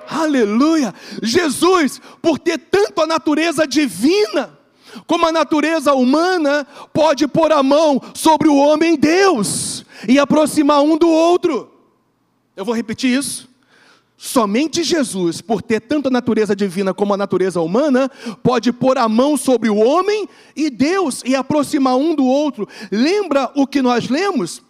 Aleluia! 0.09 0.93
Jesus, 1.23 2.01
por 2.21 2.39
ter 2.39 2.59
tanto 2.59 3.01
a 3.01 3.07
natureza 3.07 3.67
divina, 3.67 4.54
como 5.07 5.27
a 5.27 5.33
natureza 5.33 5.95
humana 5.95 6.67
pode 6.93 7.27
pôr 7.27 7.53
a 7.53 7.63
mão 7.63 8.01
sobre 8.15 8.49
o 8.49 8.57
homem 8.57 8.97
Deus 8.97 9.85
e 10.09 10.19
aproximar 10.19 10.83
um 10.83 10.97
do 10.97 11.09
outro. 11.09 11.71
Eu 12.57 12.65
vou 12.65 12.75
repetir 12.75 13.17
isso. 13.17 13.49
Somente 14.17 14.83
Jesus, 14.83 15.41
por 15.41 15.61
ter 15.61 15.81
tanto 15.81 16.09
a 16.09 16.11
natureza 16.11 16.57
divina 16.57 16.95
como 16.95 17.13
a 17.13 17.17
natureza 17.17 17.61
humana, 17.61 18.11
pode 18.43 18.73
pôr 18.73 18.97
a 18.97 19.09
mão 19.09 19.37
sobre 19.37 19.69
o 19.69 19.77
homem 19.77 20.29
e 20.57 20.71
Deus 20.71 21.23
e 21.27 21.35
aproximar 21.35 21.97
um 21.97 22.15
do 22.15 22.25
outro. 22.25 22.67
Lembra 22.91 23.51
o 23.55 23.67
que 23.67 23.83
nós 23.83 24.09
lemos? 24.09 24.63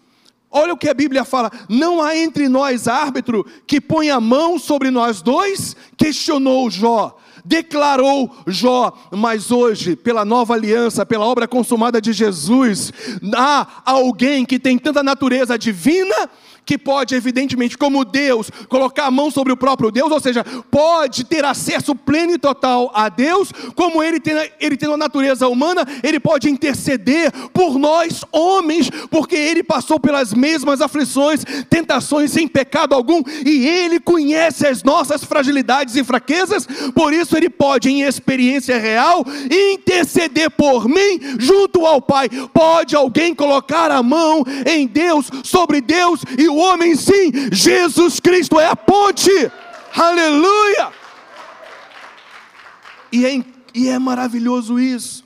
Olha 0.50 0.72
o 0.72 0.76
que 0.76 0.88
a 0.88 0.94
Bíblia 0.94 1.24
fala: 1.24 1.52
não 1.68 2.02
há 2.02 2.16
entre 2.16 2.48
nós 2.48 2.88
árbitro 2.88 3.44
que 3.66 3.80
ponha 3.80 4.16
a 4.16 4.20
mão 4.20 4.58
sobre 4.58 4.90
nós 4.90 5.20
dois, 5.20 5.76
questionou 5.96 6.70
Jó. 6.70 7.16
Declarou 7.44 8.34
Jó, 8.46 8.92
mas 9.10 9.50
hoje, 9.50 9.94
pela 9.94 10.24
nova 10.24 10.54
aliança, 10.54 11.04
pela 11.04 11.26
obra 11.26 11.46
consumada 11.46 12.00
de 12.00 12.12
Jesus, 12.12 12.92
há 13.36 13.66
alguém 13.84 14.46
que 14.46 14.58
tem 14.58 14.78
tanta 14.78 15.02
natureza 15.02 15.58
divina 15.58 16.30
que 16.64 16.78
pode, 16.78 17.14
evidentemente, 17.14 17.76
como 17.76 18.04
Deus, 18.04 18.50
colocar 18.68 19.06
a 19.06 19.10
mão 19.10 19.30
sobre 19.30 19.52
o 19.52 19.56
próprio 19.56 19.90
Deus, 19.90 20.10
ou 20.10 20.20
seja, 20.20 20.44
pode 20.70 21.24
ter 21.24 21.44
acesso 21.44 21.94
pleno 21.94 22.32
e 22.32 22.38
total 22.38 22.90
a 22.94 23.08
Deus, 23.08 23.52
como 23.74 24.02
ele 24.02 24.20
tem, 24.20 24.34
ele 24.60 24.76
tem 24.76 24.88
uma 24.88 24.96
natureza 24.96 25.48
humana, 25.48 25.86
ele 26.02 26.18
pode 26.18 26.48
interceder 26.48 27.30
por 27.52 27.78
nós, 27.78 28.24
homens, 28.32 28.88
porque 29.10 29.36
ele 29.36 29.62
passou 29.62 30.00
pelas 30.00 30.32
mesmas 30.32 30.80
aflições, 30.80 31.44
tentações 31.68 32.30
sem 32.30 32.48
pecado 32.48 32.94
algum, 32.94 33.22
e 33.44 33.66
ele 33.66 34.00
conhece 34.00 34.66
as 34.66 34.82
nossas 34.82 35.24
fragilidades 35.24 35.96
e 35.96 36.04
fraquezas, 36.04 36.66
por 36.94 37.12
isso 37.12 37.36
ele 37.36 37.50
pode, 37.50 37.90
em 37.90 38.02
experiência 38.02 38.78
real, 38.78 39.24
interceder 39.50 40.50
por 40.50 40.88
mim 40.88 41.20
junto 41.38 41.86
ao 41.86 42.00
Pai. 42.00 42.28
Pode 42.52 42.96
alguém 42.96 43.34
colocar 43.34 43.90
a 43.90 44.02
mão 44.02 44.44
em 44.66 44.86
Deus, 44.86 45.30
sobre 45.42 45.80
Deus 45.80 46.20
e 46.38 46.48
o 46.54 46.58
homem, 46.58 46.94
sim, 46.94 47.32
Jesus 47.52 48.20
Cristo 48.20 48.60
é 48.60 48.66
a 48.66 48.76
ponte. 48.76 49.30
Aleluia! 49.94 50.92
E 53.10 53.26
é, 53.26 53.44
e 53.74 53.88
é 53.88 53.98
maravilhoso 53.98 54.78
isso. 54.78 55.23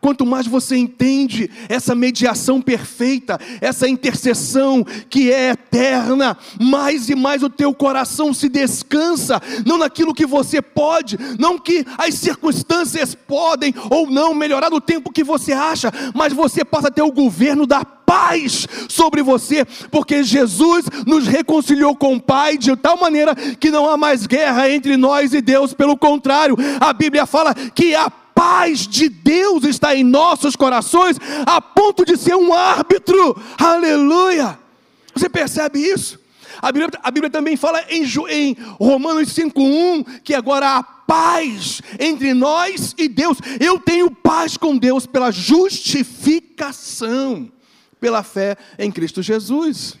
Quanto 0.00 0.24
mais 0.24 0.46
você 0.46 0.76
entende 0.76 1.50
essa 1.68 1.94
mediação 1.94 2.60
perfeita, 2.60 3.38
essa 3.60 3.88
intercessão 3.88 4.84
que 5.08 5.32
é 5.32 5.50
eterna, 5.50 6.36
mais 6.60 7.08
e 7.08 7.14
mais 7.14 7.42
o 7.42 7.50
teu 7.50 7.74
coração 7.74 8.32
se 8.32 8.48
descansa, 8.48 9.40
não 9.64 9.78
naquilo 9.78 10.14
que 10.14 10.26
você 10.26 10.62
pode, 10.62 11.18
não 11.38 11.58
que 11.58 11.84
as 11.98 12.14
circunstâncias 12.14 13.14
podem 13.14 13.74
ou 13.90 14.10
não 14.10 14.34
melhorar 14.34 14.70
no 14.70 14.80
tempo 14.80 15.12
que 15.12 15.24
você 15.24 15.52
acha, 15.52 15.92
mas 16.14 16.32
você 16.32 16.64
passa 16.64 16.88
a 16.88 16.90
ter 16.90 17.02
o 17.02 17.12
governo 17.12 17.66
da 17.66 17.84
paz 17.84 18.66
sobre 18.88 19.22
você, 19.22 19.64
porque 19.90 20.22
Jesus 20.22 20.86
nos 21.04 21.26
reconciliou 21.26 21.96
com 21.96 22.14
o 22.14 22.20
Pai 22.20 22.56
de 22.56 22.74
tal 22.76 22.96
maneira 22.96 23.34
que 23.34 23.70
não 23.70 23.90
há 23.90 23.96
mais 23.96 24.26
guerra 24.26 24.70
entre 24.70 24.96
nós 24.96 25.34
e 25.34 25.40
Deus, 25.40 25.74
pelo 25.74 25.96
contrário, 25.96 26.56
a 26.80 26.92
Bíblia 26.92 27.26
fala 27.26 27.52
que 27.54 27.94
a 27.94 28.10
paz 28.36 28.86
de 28.86 29.08
Deus 29.08 29.64
está 29.64 29.96
em 29.96 30.04
nossos 30.04 30.54
corações, 30.54 31.16
a 31.46 31.58
ponto 31.58 32.04
de 32.04 32.18
ser 32.18 32.36
um 32.36 32.52
árbitro. 32.52 33.34
Aleluia! 33.58 34.58
Você 35.14 35.30
percebe 35.30 35.80
isso? 35.80 36.20
A 36.60 36.70
Bíblia, 36.70 36.90
a 37.02 37.10
Bíblia 37.10 37.30
também 37.30 37.56
fala 37.56 37.82
em, 37.88 38.04
em 38.28 38.54
Romanos 38.78 39.34
5,1 39.34 40.20
que 40.22 40.34
agora 40.34 40.76
há 40.76 40.82
paz 40.82 41.80
entre 41.98 42.34
nós 42.34 42.94
e 42.98 43.08
Deus. 43.08 43.38
Eu 43.58 43.78
tenho 43.78 44.10
paz 44.10 44.58
com 44.58 44.76
Deus 44.76 45.06
pela 45.06 45.30
justificação, 45.30 47.50
pela 47.98 48.22
fé 48.22 48.58
em 48.78 48.92
Cristo 48.92 49.22
Jesus. 49.22 49.96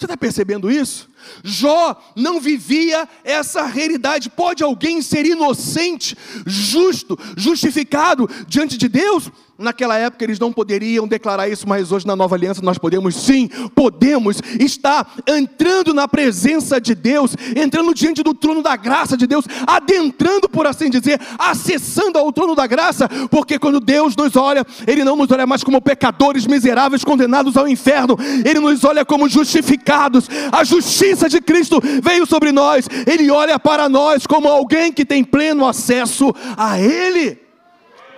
Você 0.00 0.06
está 0.06 0.16
percebendo 0.16 0.70
isso? 0.70 1.10
Jó 1.44 1.94
não 2.16 2.40
vivia 2.40 3.06
essa 3.22 3.66
realidade. 3.66 4.30
Pode 4.30 4.64
alguém 4.64 5.02
ser 5.02 5.26
inocente, 5.26 6.16
justo, 6.46 7.18
justificado 7.36 8.26
diante 8.48 8.78
de 8.78 8.88
Deus? 8.88 9.30
Naquela 9.60 9.98
época 9.98 10.24
eles 10.24 10.38
não 10.38 10.50
poderiam 10.50 11.06
declarar 11.06 11.46
isso, 11.46 11.68
mas 11.68 11.92
hoje 11.92 12.06
na 12.06 12.16
nova 12.16 12.34
aliança 12.34 12.62
nós 12.62 12.78
podemos 12.78 13.14
sim, 13.14 13.46
podemos 13.74 14.40
estar 14.58 15.16
entrando 15.26 15.92
na 15.92 16.08
presença 16.08 16.80
de 16.80 16.94
Deus, 16.94 17.36
entrando 17.54 17.92
diante 17.92 18.22
do 18.22 18.32
trono 18.32 18.62
da 18.62 18.74
graça 18.74 19.18
de 19.18 19.26
Deus, 19.26 19.44
adentrando, 19.66 20.48
por 20.48 20.66
assim 20.66 20.88
dizer, 20.88 21.20
acessando 21.38 22.16
ao 22.18 22.32
trono 22.32 22.54
da 22.54 22.66
graça, 22.66 23.06
porque 23.30 23.58
quando 23.58 23.80
Deus 23.80 24.16
nos 24.16 24.34
olha, 24.34 24.64
Ele 24.86 25.04
não 25.04 25.14
nos 25.14 25.30
olha 25.30 25.46
mais 25.46 25.62
como 25.62 25.82
pecadores 25.82 26.46
miseráveis 26.46 27.04
condenados 27.04 27.54
ao 27.54 27.68
inferno, 27.68 28.16
Ele 28.42 28.60
nos 28.60 28.82
olha 28.82 29.04
como 29.04 29.28
justificados, 29.28 30.26
a 30.50 30.64
justiça 30.64 31.28
de 31.28 31.38
Cristo 31.38 31.82
veio 32.02 32.24
sobre 32.24 32.50
nós, 32.50 32.88
Ele 33.06 33.30
olha 33.30 33.58
para 33.58 33.90
nós 33.90 34.26
como 34.26 34.48
alguém 34.48 34.90
que 34.90 35.04
tem 35.04 35.22
pleno 35.22 35.66
acesso 35.66 36.34
a 36.56 36.80
Ele. 36.80 37.49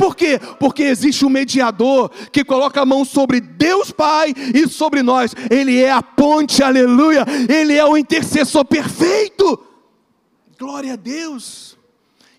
Por 0.02 0.16
quê? 0.16 0.36
Porque 0.58 0.82
existe 0.82 1.24
um 1.24 1.28
mediador 1.28 2.10
que 2.32 2.44
coloca 2.44 2.80
a 2.80 2.84
mão 2.84 3.04
sobre 3.04 3.40
Deus 3.40 3.92
Pai 3.92 4.34
e 4.52 4.68
sobre 4.68 5.00
nós. 5.00 5.32
Ele 5.48 5.80
é 5.80 5.92
a 5.92 6.02
ponte, 6.02 6.60
aleluia. 6.60 7.24
Ele 7.48 7.74
é 7.74 7.84
o 7.84 7.96
intercessor 7.96 8.64
perfeito. 8.64 9.64
Glória 10.58 10.94
a 10.94 10.96
Deus. 10.96 11.78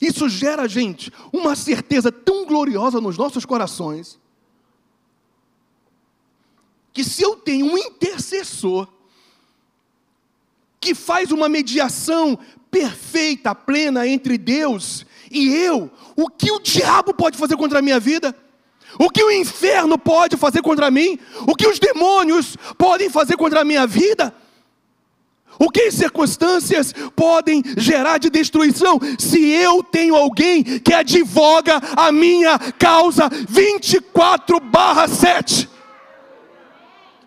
Isso 0.01 0.27
gera, 0.27 0.67
gente, 0.67 1.10
uma 1.32 1.55
certeza 1.55 2.12
tão 2.12 2.46
gloriosa 2.46 3.00
nos 3.00 3.17
nossos 3.17 3.46
corações. 3.46 4.20
Que 6.91 7.01
se 7.01 7.24
eu 7.24 7.38
tenho 7.38 7.67
um 7.67 7.77
intercessor 7.77 8.89
que 10.84 10.94
faz 10.94 11.32
uma 11.32 11.48
mediação 11.48 12.38
perfeita, 12.70 13.56
plena 13.56 14.06
entre 14.06 14.38
Deus 14.38 15.06
e 15.32 15.52
eu, 15.52 15.90
o 16.16 16.30
que 16.30 16.52
o 16.52 16.60
diabo 16.60 17.13
pode 17.13 17.38
fazer 17.38 17.58
contra 17.58 17.80
a 17.80 17.82
minha 17.82 18.00
vida? 18.00 18.36
O 19.00 19.10
que 19.10 19.24
o 19.24 19.32
inferno 19.32 19.98
pode 19.98 20.38
fazer 20.38 20.62
contra 20.62 20.92
mim? 20.92 21.18
O 21.48 21.56
que 21.56 21.68
os 21.68 21.80
demônios 21.80 22.56
podem 22.78 23.10
fazer 23.10 23.36
contra 23.36 23.62
a 23.62 23.66
minha 23.66 23.88
vida? 23.88 24.36
O 25.58 25.72
que 25.72 25.82
as 25.82 25.96
circunstâncias 25.96 26.94
podem 27.16 27.63
gerar 27.78 28.20
de 28.20 28.30
destruição 28.30 29.00
se 29.18 29.40
eu 29.50 29.82
tenho 29.82 30.16
alguém 30.16 30.63
que 30.63 30.94
advoga 30.94 31.82
a 31.96 32.12
minha 32.12 32.60
causa 32.78 33.28
24 33.50 34.60
barra 34.60 35.08
7? 35.08 35.68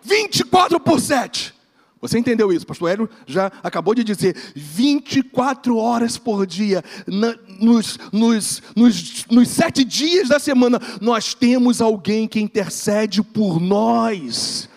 24 0.01 0.79
por 0.79 1.01
7. 1.01 1.56
Você 1.99 2.19
entendeu 2.19 2.53
isso? 2.53 2.65
Pastor 2.65 2.89
Hélio 2.89 3.09
já 3.25 3.51
acabou 3.63 3.95
de 3.95 4.03
dizer: 4.03 4.35
24 4.55 5.75
horas 5.77 6.17
por 6.17 6.45
dia, 6.45 6.83
na, 7.07 7.35
nos, 7.59 7.97
nos, 8.11 8.61
nos, 8.75 9.25
nos 9.25 9.47
sete 9.47 9.83
dias 9.83 10.29
da 10.29 10.39
semana, 10.39 10.79
nós 11.01 11.33
temos 11.33 11.81
alguém 11.81 12.27
que 12.27 12.39
intercede 12.39 13.23
por 13.23 13.59
nós. 13.59 14.69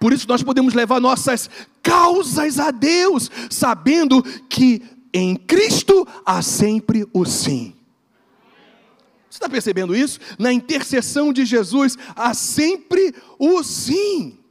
Por 0.00 0.12
isso 0.12 0.26
nós 0.28 0.42
podemos 0.42 0.74
levar 0.74 1.00
nossas 1.00 1.48
causas 1.80 2.58
a 2.58 2.72
Deus, 2.72 3.30
sabendo 3.48 4.20
que 4.48 4.82
em 5.14 5.36
Cristo 5.36 6.06
há 6.26 6.42
sempre 6.42 7.06
o 7.12 7.24
sim. 7.24 7.74
Você 9.30 9.36
está 9.36 9.48
percebendo 9.48 9.94
isso? 9.94 10.18
Na 10.38 10.52
intercessão 10.52 11.32
de 11.32 11.44
Jesus 11.44 11.96
há 12.16 12.34
sempre 12.34 13.14
o 13.38 13.62
sim. 13.62 14.41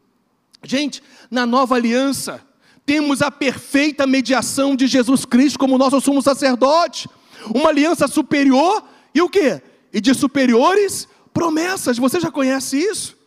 Gente, 0.63 1.01
na 1.29 1.45
nova 1.45 1.75
aliança, 1.75 2.41
temos 2.85 3.21
a 3.21 3.31
perfeita 3.31 4.05
mediação 4.05 4.75
de 4.75 4.87
Jesus 4.87 5.25
Cristo 5.25 5.57
como 5.57 5.77
nosso 5.77 5.99
sumo 6.01 6.21
sacerdote, 6.21 7.09
uma 7.53 7.69
aliança 7.69 8.07
superior 8.07 8.83
e 9.13 9.21
o 9.21 9.29
que? 9.29 9.61
E 9.93 9.99
de 9.99 10.13
superiores 10.13 11.07
promessas. 11.33 11.97
Você 11.97 12.19
já 12.19 12.31
conhece 12.31 12.77
isso? 12.77 13.17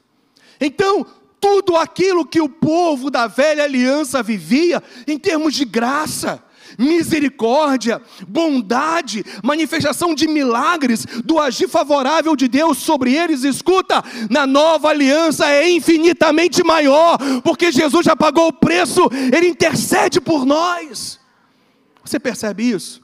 Então, 0.61 1.07
tudo 1.41 1.77
aquilo 1.77 2.25
que 2.25 2.41
o 2.41 2.49
povo 2.49 3.11
da 3.11 3.27
velha 3.27 3.65
aliança 3.65 4.23
vivia 4.23 4.83
em 5.07 5.19
termos 5.19 5.55
de 5.55 5.65
graça, 5.65 6.43
misericórdia, 6.79 8.01
bondade, 8.27 9.25
manifestação 9.43 10.15
de 10.15 10.27
milagres, 10.27 11.05
do 11.25 11.39
agir 11.39 11.69
favorável 11.69 12.35
de 12.37 12.49
Deus 12.49 12.79
sobre 12.79 13.15
eles. 13.15 13.45
Escuta, 13.45 14.03
na 14.31 14.47
nova 14.47 14.89
aliança 14.89 15.49
é 15.49 15.69
infinitamente 15.71 16.63
maior, 16.63 17.19
porque 17.43 17.73
Jesus 17.73 18.05
já 18.05 18.17
pagou 18.17 18.49
o 18.49 18.53
preço, 18.53 19.03
ele 19.33 19.49
intercede 19.49 20.21
por 20.21 20.45
nós. 20.45 21.21
Você 22.05 22.21
percebe 22.21 22.71
isso? 22.71 23.03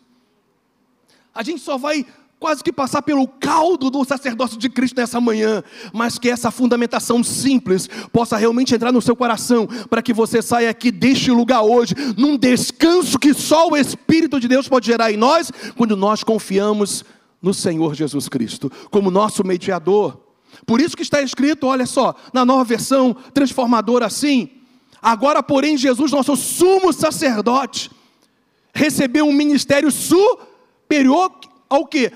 A 1.34 1.42
gente 1.42 1.60
só 1.60 1.78
vai 1.78 2.04
quase 2.40 2.64
que 2.64 2.72
passar 2.72 3.02
pelo 3.02 3.28
caldo 3.28 3.90
do 3.90 4.02
sacerdócio 4.02 4.58
de 4.58 4.70
Cristo 4.70 4.96
nessa 4.96 5.20
manhã, 5.20 5.62
mas 5.92 6.18
que 6.18 6.30
essa 6.30 6.50
fundamentação 6.50 7.22
simples 7.22 7.86
possa 8.10 8.38
realmente 8.38 8.74
entrar 8.74 8.90
no 8.90 9.02
seu 9.02 9.14
coração, 9.14 9.68
para 9.90 10.00
que 10.00 10.14
você 10.14 10.40
saia 10.40 10.70
aqui 10.70 10.90
deste 10.90 11.30
lugar 11.30 11.60
hoje, 11.60 11.94
num 12.16 12.38
descanso 12.38 13.18
que 13.18 13.34
só 13.34 13.68
o 13.68 13.76
Espírito 13.76 14.40
de 14.40 14.48
Deus 14.48 14.66
pode 14.66 14.86
gerar 14.86 15.12
em 15.12 15.18
nós, 15.18 15.52
quando 15.76 15.94
nós 15.94 16.24
confiamos 16.24 17.04
no 17.42 17.52
Senhor 17.52 17.94
Jesus 17.94 18.26
Cristo, 18.26 18.72
como 18.90 19.10
nosso 19.10 19.46
mediador. 19.46 20.18
Por 20.64 20.80
isso 20.80 20.96
que 20.96 21.02
está 21.02 21.20
escrito, 21.20 21.66
olha 21.66 21.84
só, 21.84 22.14
na 22.32 22.44
nova 22.44 22.64
versão 22.64 23.14
transformadora 23.34 24.06
assim: 24.06 24.48
agora, 25.00 25.42
porém, 25.42 25.76
Jesus, 25.76 26.10
nosso 26.10 26.34
sumo 26.36 26.90
sacerdote, 26.90 27.90
recebeu 28.72 29.26
um 29.26 29.32
ministério 29.32 29.90
superior 29.90 31.32
ao 31.68 31.86
que? 31.86 32.10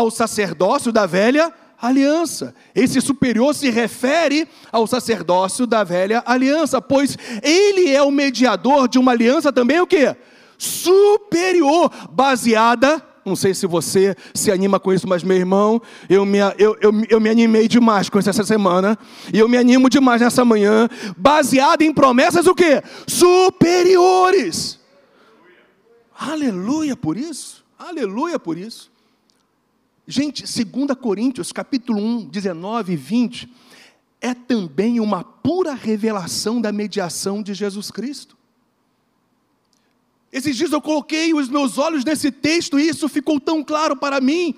Ao 0.00 0.10
sacerdócio 0.10 0.90
da 0.90 1.04
velha 1.04 1.52
aliança. 1.80 2.54
Esse 2.74 3.02
superior 3.02 3.54
se 3.54 3.68
refere 3.68 4.48
ao 4.72 4.86
sacerdócio 4.86 5.66
da 5.66 5.84
velha 5.84 6.22
aliança, 6.24 6.80
pois 6.80 7.18
ele 7.42 7.90
é 7.90 8.02
o 8.02 8.10
mediador 8.10 8.88
de 8.88 8.98
uma 8.98 9.12
aliança 9.12 9.52
também 9.52 9.78
o 9.78 9.86
que? 9.86 10.16
Superior, 10.56 11.90
baseada 12.10 13.02
não 13.22 13.36
sei 13.36 13.52
se 13.52 13.66
você 13.66 14.16
se 14.34 14.50
anima 14.50 14.80
com 14.80 14.94
isso, 14.94 15.06
mas 15.06 15.22
meu 15.22 15.36
irmão, 15.36 15.80
eu 16.08 16.24
me, 16.24 16.38
eu, 16.58 16.76
eu, 16.80 16.90
eu 17.10 17.20
me 17.20 17.28
animei 17.28 17.68
demais 17.68 18.08
com 18.08 18.18
isso 18.18 18.30
essa 18.30 18.44
semana. 18.44 18.98
E 19.32 19.38
eu 19.38 19.46
me 19.46 19.58
animo 19.58 19.90
demais 19.90 20.22
nessa 20.22 20.42
manhã, 20.42 20.88
baseado 21.18 21.82
em 21.82 21.92
promessas 21.92 22.46
o 22.46 22.54
quê? 22.54 22.82
Superiores. 23.06 24.80
Aleluia 26.18 26.96
por 26.96 27.18
isso. 27.18 27.62
Aleluia 27.78 28.38
por 28.38 28.56
isso. 28.56 28.90
Gente, 30.06 30.42
2 30.42 30.98
Coríntios, 30.98 31.52
capítulo 31.52 32.00
1, 32.00 32.28
19 32.28 32.92
e 32.92 32.96
20, 32.96 33.48
é 34.20 34.34
também 34.34 35.00
uma 35.00 35.22
pura 35.22 35.74
revelação 35.74 36.60
da 36.60 36.72
mediação 36.72 37.42
de 37.42 37.54
Jesus 37.54 37.90
Cristo. 37.90 38.36
Esses 40.32 40.56
dias 40.56 40.72
eu 40.72 40.80
coloquei 40.80 41.34
os 41.34 41.48
meus 41.48 41.78
olhos 41.78 42.04
nesse 42.04 42.30
texto 42.30 42.78
e 42.78 42.88
isso 42.88 43.08
ficou 43.08 43.40
tão 43.40 43.64
claro 43.64 43.96
para 43.96 44.20
mim. 44.20 44.54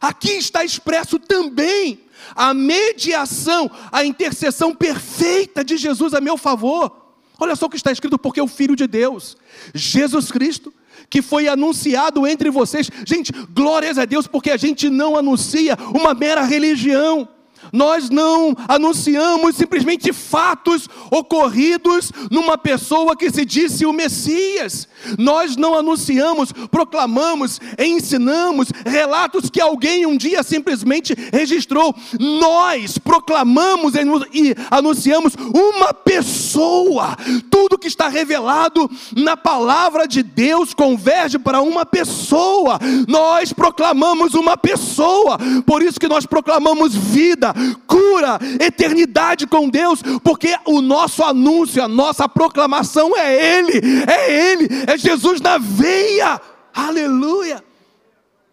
Aqui 0.00 0.32
está 0.32 0.64
expresso 0.64 1.18
também 1.18 2.00
a 2.34 2.52
mediação, 2.52 3.70
a 3.92 4.04
intercessão 4.04 4.74
perfeita 4.74 5.64
de 5.64 5.76
Jesus 5.76 6.12
a 6.12 6.20
meu 6.20 6.36
favor. 6.36 7.04
Olha 7.38 7.54
só 7.54 7.66
o 7.66 7.70
que 7.70 7.76
está 7.76 7.92
escrito, 7.92 8.18
porque 8.18 8.40
é 8.40 8.42
o 8.42 8.48
Filho 8.48 8.74
de 8.74 8.86
Deus, 8.86 9.36
Jesus 9.74 10.30
Cristo, 10.32 10.72
que 11.08 11.22
foi 11.22 11.48
anunciado 11.48 12.26
entre 12.26 12.50
vocês. 12.50 12.90
Gente, 13.06 13.32
glórias 13.50 13.98
a 13.98 14.04
Deus, 14.04 14.26
porque 14.26 14.50
a 14.50 14.56
gente 14.56 14.90
não 14.90 15.16
anuncia 15.16 15.76
uma 15.94 16.14
mera 16.14 16.42
religião. 16.42 17.28
Nós 17.72 18.10
não 18.10 18.54
anunciamos 18.68 19.56
simplesmente 19.56 20.12
fatos 20.12 20.88
ocorridos 21.10 22.12
numa 22.30 22.58
pessoa 22.58 23.16
que 23.16 23.30
se 23.30 23.44
disse 23.44 23.86
o 23.86 23.92
Messias. 23.92 24.88
Nós 25.18 25.56
não 25.56 25.74
anunciamos, 25.74 26.52
proclamamos, 26.70 27.60
ensinamos 27.78 28.68
relatos 28.84 29.50
que 29.50 29.60
alguém 29.60 30.06
um 30.06 30.16
dia 30.16 30.42
simplesmente 30.42 31.14
registrou. 31.32 31.94
Nós 32.18 32.98
proclamamos 32.98 33.94
e 34.32 34.54
anunciamos 34.70 35.34
uma 35.54 35.92
pessoa. 35.92 37.16
Tudo 37.50 37.78
que 37.78 37.88
está 37.88 38.08
revelado 38.08 38.90
na 39.16 39.36
palavra 39.36 40.06
de 40.06 40.22
Deus 40.22 40.74
converge 40.74 41.38
para 41.38 41.60
uma 41.60 41.84
pessoa. 41.84 42.78
Nós 43.06 43.52
proclamamos 43.52 44.34
uma 44.34 44.56
pessoa. 44.56 45.38
Por 45.64 45.82
isso 45.82 46.00
que 46.00 46.08
nós 46.08 46.26
proclamamos 46.26 46.94
vida, 46.94 47.52
cura, 47.86 48.38
eternidade 48.60 49.46
com 49.46 49.68
Deus, 49.68 50.02
porque 50.22 50.56
o 50.64 50.80
nosso 50.80 51.22
anúncio, 51.22 51.82
a 51.82 51.88
nossa 51.88 52.28
proclamação 52.28 53.16
é 53.16 53.58
Ele, 53.58 53.80
é 54.08 54.52
Ele, 54.52 54.68
é 54.86 54.96
Jesus 54.98 55.40
na 55.40 55.58
veia, 55.58 56.40
aleluia. 56.74 57.62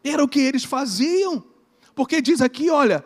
Era 0.03 0.23
o 0.23 0.27
que 0.27 0.39
eles 0.39 0.63
faziam, 0.63 1.43
porque 1.95 2.21
diz 2.21 2.41
aqui, 2.41 2.69
olha, 2.69 3.03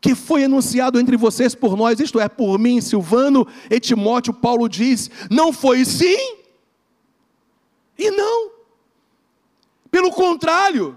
que 0.00 0.14
foi 0.14 0.44
anunciado 0.44 0.98
entre 0.98 1.16
vocês 1.16 1.54
por 1.54 1.76
nós, 1.76 2.00
isto 2.00 2.18
é, 2.18 2.28
por 2.28 2.58
mim, 2.58 2.80
Silvano 2.80 3.46
e 3.70 3.78
Timóteo, 3.78 4.32
Paulo 4.32 4.68
diz, 4.68 5.10
não 5.30 5.52
foi 5.52 5.84
sim 5.84 6.36
e 7.98 8.10
não. 8.10 8.50
Pelo 9.90 10.10
contrário, 10.10 10.96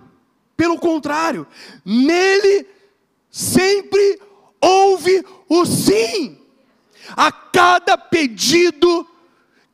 pelo 0.55 0.77
contrário, 0.77 1.45
nele 1.83 2.65
sempre 3.33 4.21
houve 4.61 5.25
o 5.49 5.65
sim. 5.65 6.37
A 7.17 7.31
cada 7.31 7.97
pedido 7.97 9.07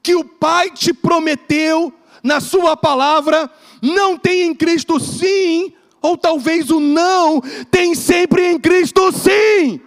que 0.01 0.15
o 0.15 0.23
Pai 0.23 0.71
te 0.71 0.93
prometeu 0.93 1.93
na 2.23 2.39
Sua 2.39 2.77
palavra, 2.77 3.51
não 3.81 4.17
tem 4.17 4.43
em 4.43 4.55
Cristo 4.55 4.97
sim, 4.97 5.73
ou 6.01 6.15
talvez 6.17 6.71
o 6.71 6.79
não, 6.79 7.41
tem 7.69 7.93
sempre 7.93 8.49
em 8.49 8.57
Cristo 8.57 9.11
sim. 9.11 9.81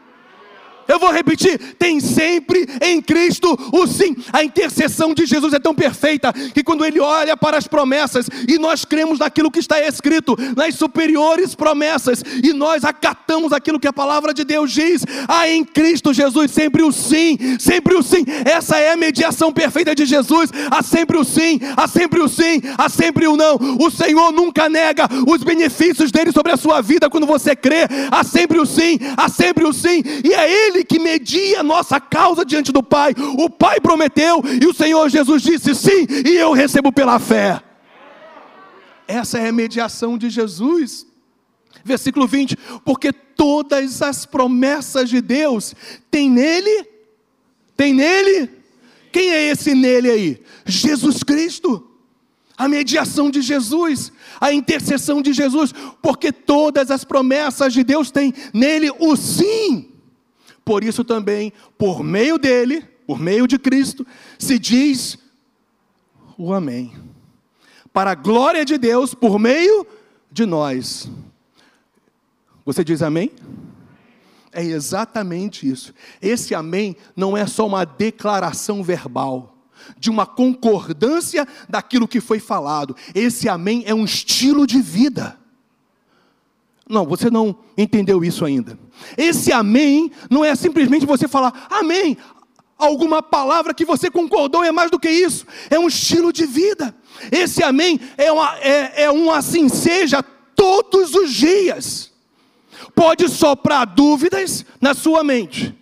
Eu 0.89 0.99
vou 0.99 1.13
repetir: 1.13 1.59
tem 1.79 2.01
sempre 2.01 2.69
em 2.81 3.01
Cristo 3.01 3.59
o 3.73 3.87
sim. 3.87 4.17
A 4.33 4.43
intercessão 4.43 5.15
de 5.15 5.27
Jesus 5.27 5.53
é 5.53 5.59
tão 5.59 5.75
perfeita 5.75 6.33
que 6.33 6.63
quando 6.63 6.85
ele 6.85 7.01
olha 7.01 7.37
para 7.37 7.57
as 7.57 7.67
promessas 7.67 8.27
e 8.49 8.59
nós 8.59 8.85
cremos 8.85 9.19
naquilo 9.19 9.51
que 9.51 9.59
está 9.59 9.81
escrito, 9.81 10.37
nas 10.57 10.75
superiores 10.75 11.55
promessas, 11.55 12.23
e 12.43 12.53
nós 12.53 12.85
acatamos 12.85 13.53
aquilo 13.53 13.81
que 13.81 13.89
a 13.89 13.93
palavra 13.93 14.33
de 14.33 14.45
Deus 14.45 14.73
diz, 14.73 15.05
há 15.29 15.49
em 15.49 15.65
Cristo 15.65 16.13
Jesus 16.13 16.51
sempre 16.51 16.83
o 16.83 16.93
sim, 16.93 17.39
sempre 17.59 17.95
o 17.95 18.03
sim. 18.03 18.25
Essa 18.45 18.79
é 18.79 18.93
a 18.93 18.97
mediação 18.97 19.53
perfeita 19.53 19.95
de 19.95 20.07
Jesus. 20.07 20.51
Há 20.71 20.83
sempre 20.83 21.19
o 21.19 21.25
sim, 21.25 21.61
há 21.77 21.87
sempre 21.87 22.21
o 22.21 22.29
sim, 22.29 22.61
há 22.77 22.89
sempre 22.89 23.27
o 23.27 23.37
não. 23.37 23.57
O 23.81 23.91
Senhor 23.91 24.33
nunca 24.33 24.69
nega 24.69 25.09
os 25.27 25.43
benefícios 25.43 26.11
dele 26.11 26.33
sobre 26.33 26.53
a 26.53 26.57
sua 26.57 26.81
vida 26.81 27.11
quando 27.11 27.27
você 27.27 27.55
crê. 27.55 27.87
Há 28.11 28.25
sempre 28.25 28.59
o 28.59 28.67
sim, 28.67 28.99
há 29.17 29.29
sempre 29.29 29.65
o 29.65 29.73
sim, 29.73 30.03
e 30.25 30.33
é 30.33 30.67
ele 30.67 30.72
que 30.85 30.99
media 30.99 31.61
a 31.61 31.63
nossa 31.63 32.01
causa 32.01 32.45
diante 32.45 32.73
do 32.73 32.83
Pai. 32.83 33.15
O 33.39 33.51
Pai 33.51 33.81
prometeu 33.81 34.43
e 34.61 34.67
o 34.67 34.75
Senhor 34.75 35.09
Jesus 35.09 35.43
disse 35.43 35.75
sim, 35.75 36.07
e 36.27 36.37
eu 36.37 36.53
recebo 36.53 36.93
pela 36.93 37.19
fé. 37.19 37.61
Essa 39.07 39.39
é 39.39 39.49
a 39.49 39.53
mediação 39.53 40.17
de 40.17 40.31
Jesus. 40.31 41.07
Versículo 41.85 42.27
20: 42.27 42.57
Porque 42.85 43.13
todas 43.13 44.01
as 44.01 44.25
promessas 44.25 45.11
de 45.11 45.21
Deus 45.21 45.75
tem 46.11 46.31
nele, 46.31 46.89
tem 47.77 47.93
nele, 47.93 48.49
quem 49.11 49.31
é 49.31 49.51
esse 49.51 49.75
nele 49.75 50.11
aí? 50.11 50.43
Jesus 50.65 51.23
Cristo 51.23 51.89
a 52.57 52.69
mediação 52.69 53.29
de 53.29 53.43
Jesus, 53.43 54.13
a 54.41 54.53
intercessão 54.53 55.21
de 55.21 55.33
Jesus, 55.33 55.73
porque 56.01 56.31
todas 56.31 56.93
as 56.93 57.05
promessas 57.05 57.73
de 57.73 57.83
Deus 57.83 58.11
têm 58.11 58.33
nele 58.55 58.91
o 59.01 59.17
sim. 59.17 59.92
Por 60.65 60.85
isso 60.85 61.05
também, 61.05 61.53
por 61.77 62.03
meio 62.03 62.39
dele, 62.39 62.83
por 63.07 63.19
meio 63.19 63.47
de 63.47 63.59
Cristo, 63.59 64.07
se 64.39 64.59
diz 64.59 65.19
o 66.39 66.53
Amém. 66.53 66.93
Para 67.93 68.13
a 68.13 68.15
glória 68.15 68.65
de 68.65 68.79
Deus, 68.79 69.15
por 69.15 69.39
meio 69.39 69.87
de 70.31 70.47
nós. 70.47 71.11
Você 72.65 72.83
diz 72.83 73.03
amém? 73.03 73.31
É 74.53 74.63
exatamente 74.63 75.69
isso. 75.69 75.93
Esse 76.21 76.55
amém 76.55 76.97
não 77.17 77.37
é 77.37 77.47
só 77.47 77.67
uma 77.67 77.85
declaração 77.85 78.83
verbal, 78.83 79.57
de 79.99 80.11
uma 80.11 80.27
concordância 80.27 81.47
daquilo 81.69 82.09
que 82.09 82.21
foi 82.21 82.39
falado. 82.39 82.97
Esse 83.15 83.49
amém 83.49 83.83
é 83.87 83.95
um 83.95 84.05
estilo 84.05 84.67
de 84.67 84.81
vida. 84.81 85.39
Não, 86.93 87.07
você 87.07 87.31
não 87.31 87.57
entendeu 87.77 88.23
isso 88.23 88.45
ainda. 88.45 88.79
Esse 89.17 89.51
amém 89.51 90.13
não 90.29 90.45
é 90.45 90.55
simplesmente 90.55 91.07
você 91.07 91.27
falar 91.27 91.67
amém, 91.71 92.19
alguma 92.77 93.23
palavra 93.23 93.73
que 93.73 93.83
você 93.83 94.11
concordou, 94.11 94.63
é 94.63 94.71
mais 94.71 94.91
do 94.91 94.99
que 94.99 95.09
isso, 95.09 95.47
é 95.71 95.79
um 95.79 95.89
estilo 95.89 96.31
de 96.31 96.45
vida. 96.45 96.95
Esse 97.31 97.63
amém 97.63 97.99
é, 98.19 98.31
uma, 98.31 98.59
é, 98.59 99.05
é 99.05 99.11
um 99.11 99.31
assim 99.31 99.71
seja 99.71 100.23
todos 100.55 101.15
os 101.15 101.33
dias. 101.33 102.13
Pode 102.95 103.27
soprar 103.31 103.87
dúvidas 103.87 104.67
na 104.79 104.93
sua 104.93 105.25
mente, 105.25 105.75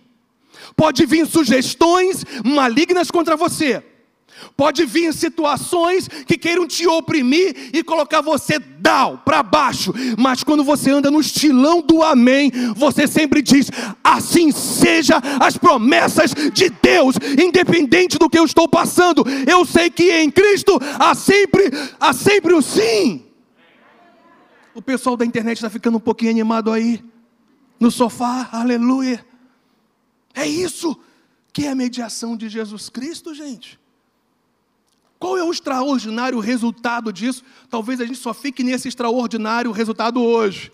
pode 0.77 1.05
vir 1.05 1.27
sugestões 1.27 2.23
malignas 2.41 3.11
contra 3.11 3.35
você 3.35 3.83
Pode 4.55 4.85
vir 4.85 5.13
situações 5.13 6.07
que 6.07 6.37
queiram 6.37 6.67
te 6.67 6.87
oprimir 6.87 7.69
e 7.73 7.83
colocar 7.83 8.21
você 8.21 8.59
down, 8.59 9.17
para 9.17 9.43
baixo, 9.43 9.93
mas 10.17 10.43
quando 10.43 10.63
você 10.63 10.89
anda 10.91 11.11
no 11.11 11.19
estilão 11.19 11.81
do 11.81 12.03
amém, 12.03 12.51
você 12.75 13.07
sempre 13.07 13.41
diz: 13.41 13.69
assim 14.03 14.51
seja 14.51 15.21
as 15.39 15.57
promessas 15.57 16.33
de 16.53 16.69
Deus, 16.69 17.15
independente 17.41 18.17
do 18.17 18.29
que 18.29 18.39
eu 18.39 18.45
estou 18.45 18.67
passando, 18.67 19.23
eu 19.47 19.65
sei 19.65 19.89
que 19.89 20.11
em 20.11 20.31
Cristo 20.31 20.79
há 20.99 21.13
sempre, 21.13 21.71
há 21.99 22.13
sempre 22.13 22.53
o 22.53 22.61
sim. 22.61 23.25
O 24.73 24.81
pessoal 24.81 25.17
da 25.17 25.25
internet 25.25 25.57
está 25.57 25.69
ficando 25.69 25.97
um 25.97 26.01
pouquinho 26.01 26.31
animado 26.31 26.71
aí, 26.71 27.03
no 27.79 27.91
sofá, 27.91 28.49
aleluia. 28.51 29.25
É 30.33 30.47
isso 30.47 30.97
que 31.51 31.65
é 31.65 31.71
a 31.71 31.75
mediação 31.75 32.37
de 32.37 32.47
Jesus 32.47 32.89
Cristo, 32.89 33.33
gente. 33.33 33.80
Qual 35.21 35.37
é 35.37 35.43
o 35.43 35.51
extraordinário 35.51 36.39
resultado 36.39 37.13
disso? 37.13 37.43
Talvez 37.69 38.01
a 38.01 38.05
gente 38.07 38.17
só 38.17 38.33
fique 38.33 38.63
nesse 38.63 38.87
extraordinário 38.87 39.71
resultado 39.71 40.19
hoje. 40.19 40.71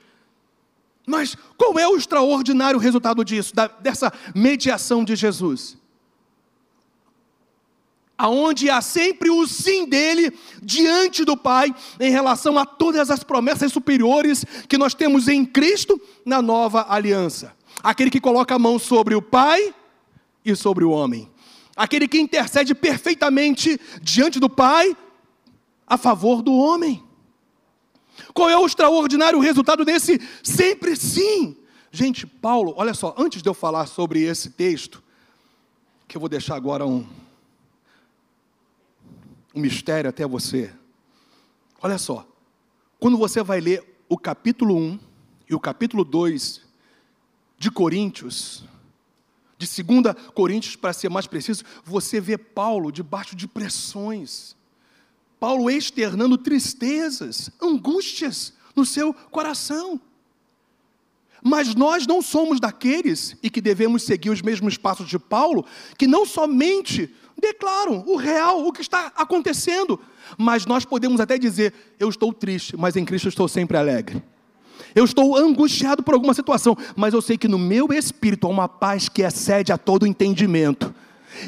Mas 1.06 1.36
qual 1.58 1.78
é 1.78 1.86
o 1.86 1.98
extraordinário 1.98 2.80
resultado 2.80 3.26
disso, 3.26 3.54
da, 3.54 3.68
dessa 3.68 4.10
mediação 4.34 5.04
de 5.04 5.18
Jesus? 5.18 5.78
Aonde 8.18 8.70
há 8.70 8.82
sempre 8.82 9.30
o 9.30 9.46
sim 9.46 9.86
dele 9.86 10.32
diante 10.64 11.26
do 11.26 11.36
Pai 11.36 11.76
em 12.00 12.10
relação 12.10 12.58
a 12.58 12.66
todas 12.66 13.12
as 13.12 13.26
promessas 13.26 13.74
superiores 13.74 14.46
que 14.70 14.78
nós 14.78 14.94
temos 14.94 15.28
em 15.28 15.46
Cristo 15.46 16.00
na 16.26 16.42
nova 16.42 16.86
aliança. 16.88 17.54
Aquele 17.84 18.10
que 18.10 18.22
coloca 18.22 18.56
a 18.56 18.60
mão 18.60 18.80
sobre 18.80 19.14
o 19.14 19.22
Pai 19.22 19.76
e 20.46 20.56
sobre 20.56 20.86
o 20.86 20.92
homem. 20.92 21.30
Aquele 21.78 22.08
que 22.08 22.20
intercede 22.20 22.74
perfeitamente 22.74 23.80
diante 24.02 24.40
do 24.40 24.50
Pai 24.50 24.98
a 25.86 25.98
favor 25.98 26.42
do 26.42 26.54
homem. 26.54 27.04
Qual 28.34 28.50
é 28.50 28.58
o 28.58 28.66
extraordinário 28.66 29.40
resultado 29.40 29.86
desse 29.86 30.20
sempre 30.44 30.96
sim? 30.96 31.56
Gente, 31.92 32.28
Paulo, 32.28 32.74
olha 32.76 32.94
só, 32.94 33.16
antes 33.18 33.42
de 33.42 33.48
eu 33.48 33.54
falar 33.54 33.86
sobre 33.86 34.24
esse 34.24 34.50
texto, 34.50 35.02
que 36.08 36.18
eu 36.18 36.20
vou 36.20 36.30
deixar 36.30 36.56
agora 36.56 36.86
um, 36.86 37.08
um 39.54 39.60
mistério 39.60 40.10
até 40.10 40.26
você. 40.28 40.74
Olha 41.82 41.98
só, 41.98 42.28
quando 43.00 43.18
você 43.18 43.44
vai 43.44 43.60
ler 43.60 43.84
o 44.10 44.18
capítulo 44.18 44.76
1 44.76 45.00
e 45.50 45.56
o 45.56 45.60
capítulo 45.60 46.04
2 46.04 46.62
de 47.58 47.72
Coríntios, 47.72 48.64
de 49.58 49.84
2 49.84 50.16
Coríntios, 50.34 50.76
para 50.76 50.94
ser 50.94 51.10
mais 51.10 51.26
preciso, 51.26 51.64
você 51.84 52.22
vê 52.22 52.38
Paulo 52.38 52.92
debaixo 52.92 53.36
de 53.36 53.48
pressões. 53.48 54.56
Paulo 55.40 55.70
externando 55.70 56.38
tristezas, 56.38 57.50
angústias 57.62 58.54
no 58.76 58.86
seu 58.86 59.14
coração. 59.14 60.00
Mas 61.44 61.76
nós 61.76 62.06
não 62.06 62.22
somos 62.22 62.60
daqueles, 62.60 63.36
e 63.42 63.50
que 63.50 63.62
devemos 63.62 64.04
seguir 64.04 64.30
os 64.30 64.42
mesmos 64.42 64.78
passos 64.78 65.08
de 65.08 65.20
Paulo, 65.20 65.66
que 65.98 66.08
não 66.08 66.26
somente 66.26 67.14
declaram 67.40 68.04
o 68.08 68.16
real, 68.16 68.66
o 68.66 68.74
que 68.74 68.82
está 68.82 69.12
acontecendo, 69.16 70.00
mas 70.38 70.66
nós 70.66 70.84
podemos 70.84 71.20
até 71.20 71.38
dizer: 71.38 71.74
eu 72.00 72.10
estou 72.10 72.34
triste, 72.34 72.76
mas 72.76 72.96
em 72.96 73.06
Cristo 73.06 73.30
estou 73.30 73.48
sempre 73.48 73.78
alegre. 73.78 74.22
Eu 74.96 75.06
estou 75.06 75.36
angustiado 75.38 76.04
por 76.04 76.14
alguma 76.14 76.34
situação, 76.34 76.78
mas 76.96 77.14
eu 77.14 77.22
sei 77.22 77.38
que 77.38 77.48
no 77.48 77.60
meu 77.60 77.94
espírito 77.94 78.48
há 78.48 78.50
uma 78.50 78.68
paz 78.68 79.10
que 79.10 79.22
excede 79.22 79.72
a 79.72 79.78
todo 79.78 80.08
entendimento. 80.08 80.94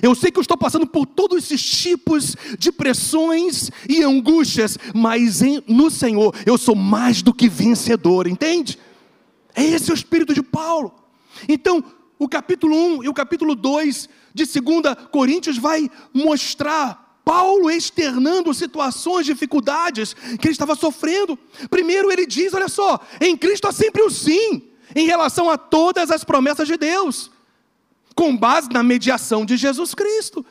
Eu 0.01 0.13
sei 0.13 0.31
que 0.31 0.37
eu 0.37 0.41
estou 0.41 0.57
passando 0.57 0.85
por 0.85 1.05
todos 1.05 1.43
esses 1.43 1.61
tipos 1.61 2.35
de 2.57 2.71
pressões 2.71 3.71
e 3.87 4.03
angústias, 4.03 4.77
mas 4.93 5.41
em, 5.41 5.63
no 5.67 5.89
Senhor 5.89 6.35
eu 6.45 6.57
sou 6.57 6.75
mais 6.75 7.21
do 7.21 7.33
que 7.33 7.49
vencedor, 7.49 8.27
entende? 8.27 8.77
É 9.55 9.63
esse 9.63 9.91
o 9.91 9.95
espírito 9.95 10.33
de 10.33 10.43
Paulo. 10.43 10.93
Então, 11.47 11.83
o 12.17 12.27
capítulo 12.27 12.75
1 12.75 13.03
e 13.05 13.09
o 13.09 13.13
capítulo 13.13 13.55
2 13.55 14.09
de 14.33 14.45
2 14.45 14.95
Coríntios 15.11 15.57
vai 15.57 15.89
mostrar 16.13 17.08
Paulo 17.29 17.69
externando 17.69 18.51
situações, 18.55 19.23
dificuldades 19.23 20.15
que 20.15 20.47
ele 20.47 20.51
estava 20.51 20.73
sofrendo. 20.73 21.37
Primeiro 21.69 22.11
ele 22.11 22.25
diz: 22.25 22.55
olha 22.55 22.67
só, 22.67 22.99
em 23.21 23.37
Cristo 23.37 23.67
há 23.67 23.71
sempre 23.71 24.01
o 24.01 24.09
sim, 24.09 24.67
em 24.95 25.05
relação 25.05 25.47
a 25.47 25.55
todas 25.55 26.09
as 26.09 26.23
promessas 26.23 26.67
de 26.67 26.75
Deus, 26.75 27.29
com 28.15 28.35
base 28.35 28.69
na 28.71 28.81
mediação 28.81 29.45
de 29.45 29.57
Jesus 29.57 29.93
Cristo. 29.93 30.43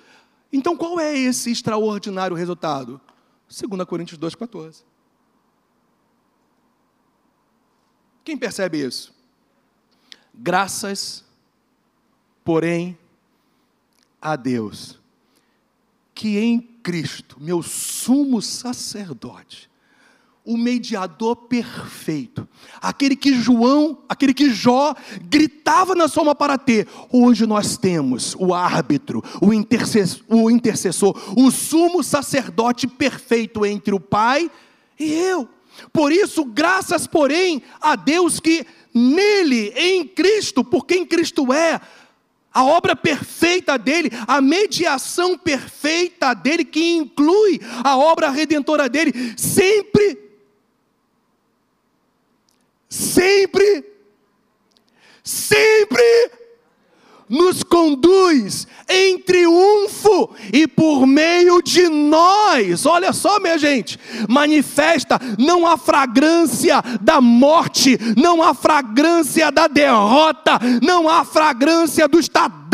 Então 0.52 0.76
qual 0.76 1.00
é 1.00 1.18
esse 1.18 1.50
extraordinário 1.50 2.36
resultado? 2.36 3.00
2 3.48 3.84
Coríntios 3.84 4.20
2,14. 4.20 4.84
Quem 8.22 8.36
percebe 8.36 8.86
isso? 8.86 9.12
Graças, 10.32 11.24
porém, 12.44 12.96
a 14.22 14.36
Deus, 14.36 14.97
que 16.18 16.36
em 16.36 16.58
Cristo, 16.82 17.36
meu 17.38 17.62
sumo 17.62 18.42
sacerdote, 18.42 19.70
o 20.44 20.56
mediador 20.56 21.36
perfeito, 21.36 22.48
aquele 22.80 23.14
que 23.14 23.34
João, 23.34 24.02
aquele 24.08 24.34
que 24.34 24.50
Jó 24.50 24.96
gritava 25.28 25.94
na 25.94 26.08
soma 26.08 26.34
para 26.34 26.58
ter, 26.58 26.88
hoje 27.12 27.46
nós 27.46 27.76
temos 27.76 28.34
o 28.36 28.52
árbitro, 28.52 29.22
o 29.40 29.54
intercessor, 29.54 30.24
o, 30.28 30.50
intercessor, 30.50 31.16
o 31.36 31.52
sumo 31.52 32.02
sacerdote 32.02 32.88
perfeito 32.88 33.64
entre 33.64 33.94
o 33.94 34.00
Pai 34.00 34.50
e 34.98 35.12
eu. 35.12 35.48
Por 35.92 36.10
isso, 36.10 36.44
graças, 36.44 37.06
porém, 37.06 37.62
a 37.80 37.94
Deus 37.94 38.40
que 38.40 38.66
nele, 38.92 39.72
em 39.76 40.04
Cristo, 40.04 40.64
porque 40.64 40.94
em 40.94 41.06
Cristo 41.06 41.52
é, 41.52 41.80
a 42.58 42.64
obra 42.64 42.96
perfeita 42.96 43.78
dele, 43.78 44.10
a 44.26 44.40
mediação 44.40 45.38
perfeita 45.38 46.34
dele, 46.34 46.64
que 46.64 46.96
inclui 46.96 47.60
a 47.84 47.96
obra 47.96 48.30
redentora 48.30 48.88
dele, 48.88 49.12
sempre, 49.36 50.18
sempre, 52.88 53.84
sempre 55.22 56.02
nos 57.28 57.62
conduz 57.62 58.66
em 58.88 59.18
triunfo 59.18 60.30
e 60.52 60.66
por 60.66 61.06
meio 61.06 61.62
de 61.62 61.88
nós, 61.88 62.86
olha 62.86 63.12
só, 63.12 63.38
minha 63.38 63.58
gente, 63.58 63.98
manifesta 64.28 65.20
não 65.38 65.66
a 65.66 65.76
fragrância 65.76 66.82
da 67.00 67.20
morte, 67.20 67.98
não 68.16 68.42
a 68.42 68.54
fragrância 68.54 69.52
da 69.52 69.66
derrota, 69.66 70.58
não 70.82 71.08
a 71.08 71.24
fragrância 71.24 72.08
do 72.08 72.18
estado 72.18 72.67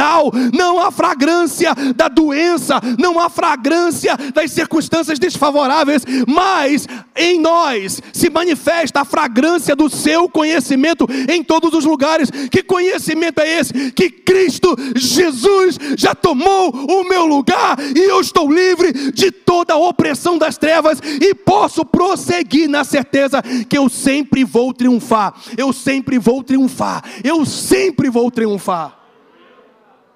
não 0.53 0.81
há 0.81 0.91
fragrância 0.91 1.75
da 1.95 2.09
doença, 2.09 2.81
não 2.99 3.19
há 3.19 3.29
fragrância 3.29 4.17
das 4.33 4.51
circunstâncias 4.51 5.19
desfavoráveis, 5.19 6.05
mas 6.27 6.87
em 7.17 7.41
nós 7.41 8.01
se 8.13 8.31
manifesta 8.31 9.01
a 9.01 9.05
fragrância 9.05 9.77
do 9.77 9.89
seu 9.89 10.29
conhecimento 10.29 11.07
em 11.29 11.43
todos 11.43 11.73
os 11.75 11.85
lugares. 11.85 12.31
Que 12.51 12.63
conhecimento 12.63 13.41
é 13.41 13.61
esse? 13.61 13.93
Que 13.93 14.11
Cristo 14.11 14.77
Jesus 14.95 15.79
já 15.97 16.15
tomou 16.15 16.71
o 16.71 17.05
meu 17.09 17.25
lugar 17.27 17.79
e 17.95 18.01
eu 18.01 18.21
estou 18.21 18.53
livre 18.53 19.13
de 19.13 19.31
toda 19.31 19.75
a 19.75 19.79
opressão 19.79 20.39
das 20.39 20.57
trevas 20.57 20.99
e 21.21 21.35
posso 21.35 21.85
prosseguir 21.85 22.69
na 22.69 22.85
certeza 22.85 23.43
que 23.69 23.79
eu 23.79 23.89
sempre 23.89 24.45
vou 24.45 24.73
triunfar. 24.73 25.35
Eu 25.57 25.73
sempre 25.73 26.19
vou 26.19 26.43
triunfar. 26.43 27.03
Eu 27.23 27.45
sempre 27.45 28.11
vou 28.11 28.31
triunfar. 28.31 29.04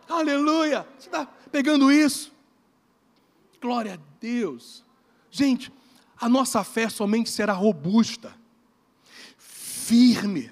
Aleluia! 0.08 0.86
Você 0.98 1.08
está 1.08 1.26
pegando 1.52 1.92
isso? 1.92 2.32
Glória 3.60 3.94
a 3.94 3.98
Deus. 4.20 4.84
Gente, 5.30 5.70
a 6.18 6.28
nossa 6.28 6.64
fé 6.64 6.88
somente 6.88 7.28
será 7.30 7.52
robusta, 7.52 8.34
firme, 9.36 10.50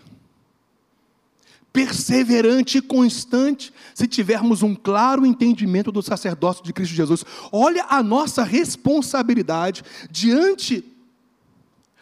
perseverante 1.72 2.78
e 2.78 2.82
constante, 2.82 3.72
se 3.94 4.06
tivermos 4.06 4.62
um 4.62 4.74
claro 4.74 5.26
entendimento 5.26 5.90
do 5.90 6.02
sacerdócio 6.02 6.64
de 6.64 6.72
Cristo 6.72 6.94
Jesus. 6.94 7.24
Olha 7.50 7.86
a 7.88 8.02
nossa 8.02 8.42
responsabilidade 8.42 9.82
diante 10.10 10.84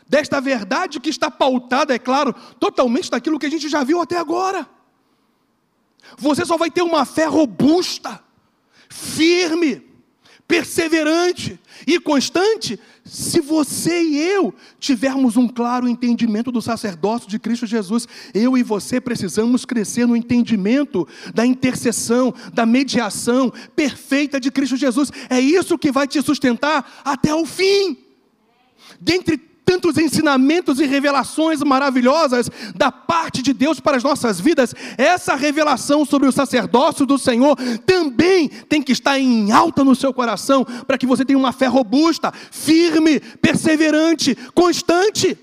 desta 0.07 0.41
verdade 0.41 1.01
que 1.01 1.09
está 1.09 1.31
pautada, 1.31 1.95
é 1.95 1.99
claro, 1.99 2.35
totalmente 2.61 3.11
daquilo 3.11 3.39
que 3.39 3.47
a 3.47 3.51
gente 3.51 3.69
já 3.69 3.83
viu 3.83 4.01
até 4.01 4.19
agora. 4.19 4.69
Você 6.19 6.45
só 6.45 6.57
vai 6.57 6.71
ter 6.71 6.83
uma 6.83 7.05
fé 7.05 7.27
robusta, 7.27 8.23
firme, 8.89 9.83
perseverante 10.47 11.59
e 11.87 11.99
constante 11.99 12.79
se 13.05 13.41
você 13.41 14.03
e 14.03 14.17
eu 14.19 14.55
tivermos 14.79 15.37
um 15.37 15.49
claro 15.49 15.89
entendimento 15.89 16.53
do 16.53 16.63
sacerdócio 16.63 17.29
de 17.29 17.39
Cristo 17.39 17.67
Jesus. 17.67 18.07
Eu 18.33 18.57
e 18.57 18.63
você 18.63 19.01
precisamos 19.01 19.65
crescer 19.65 20.07
no 20.07 20.17
entendimento 20.17 21.07
da 21.35 21.45
intercessão, 21.45 22.35
da 22.53 22.65
mediação 22.65 23.53
perfeita 23.75 24.39
de 24.39 24.51
Cristo 24.51 24.77
Jesus. 24.77 25.11
É 25.29 25.41
isso 25.41 25.79
que 25.79 25.93
vai 25.93 26.07
te 26.07 26.21
sustentar 26.23 27.03
até 27.05 27.35
o 27.35 27.45
fim. 27.45 27.99
Dentre 29.01 29.54
tantos 29.65 29.97
ensinamentos 29.99 30.79
e 30.79 30.87
revelações 30.87 31.63
maravilhosas 31.63 32.51
da 32.75 32.93
parte 32.93 33.43
de 33.43 33.53
Deus 33.53 33.81
para 33.81 33.97
as 33.97 34.03
nossas 34.05 34.41
vidas, 34.41 34.75
essa 34.97 35.35
revelação 35.35 36.05
sobre 36.05 36.29
o 36.29 36.33
sacerdócio 36.33 37.07
do 37.07 37.19
Senhor 37.19 37.57
também 37.87 38.49
tem 38.49 38.83
que 38.83 38.93
estar 38.93 39.19
em 39.19 39.53
alta 39.53 39.83
no 39.83 39.95
seu 39.95 40.13
coração, 40.13 40.65
para 40.87 40.99
que 40.99 41.07
você 41.07 41.25
tenha 41.25 41.39
uma 41.39 41.53
fé 41.53 41.67
robusta, 41.67 42.33
firme, 42.51 43.21
perseverante, 43.21 44.37
constante. 44.55 45.39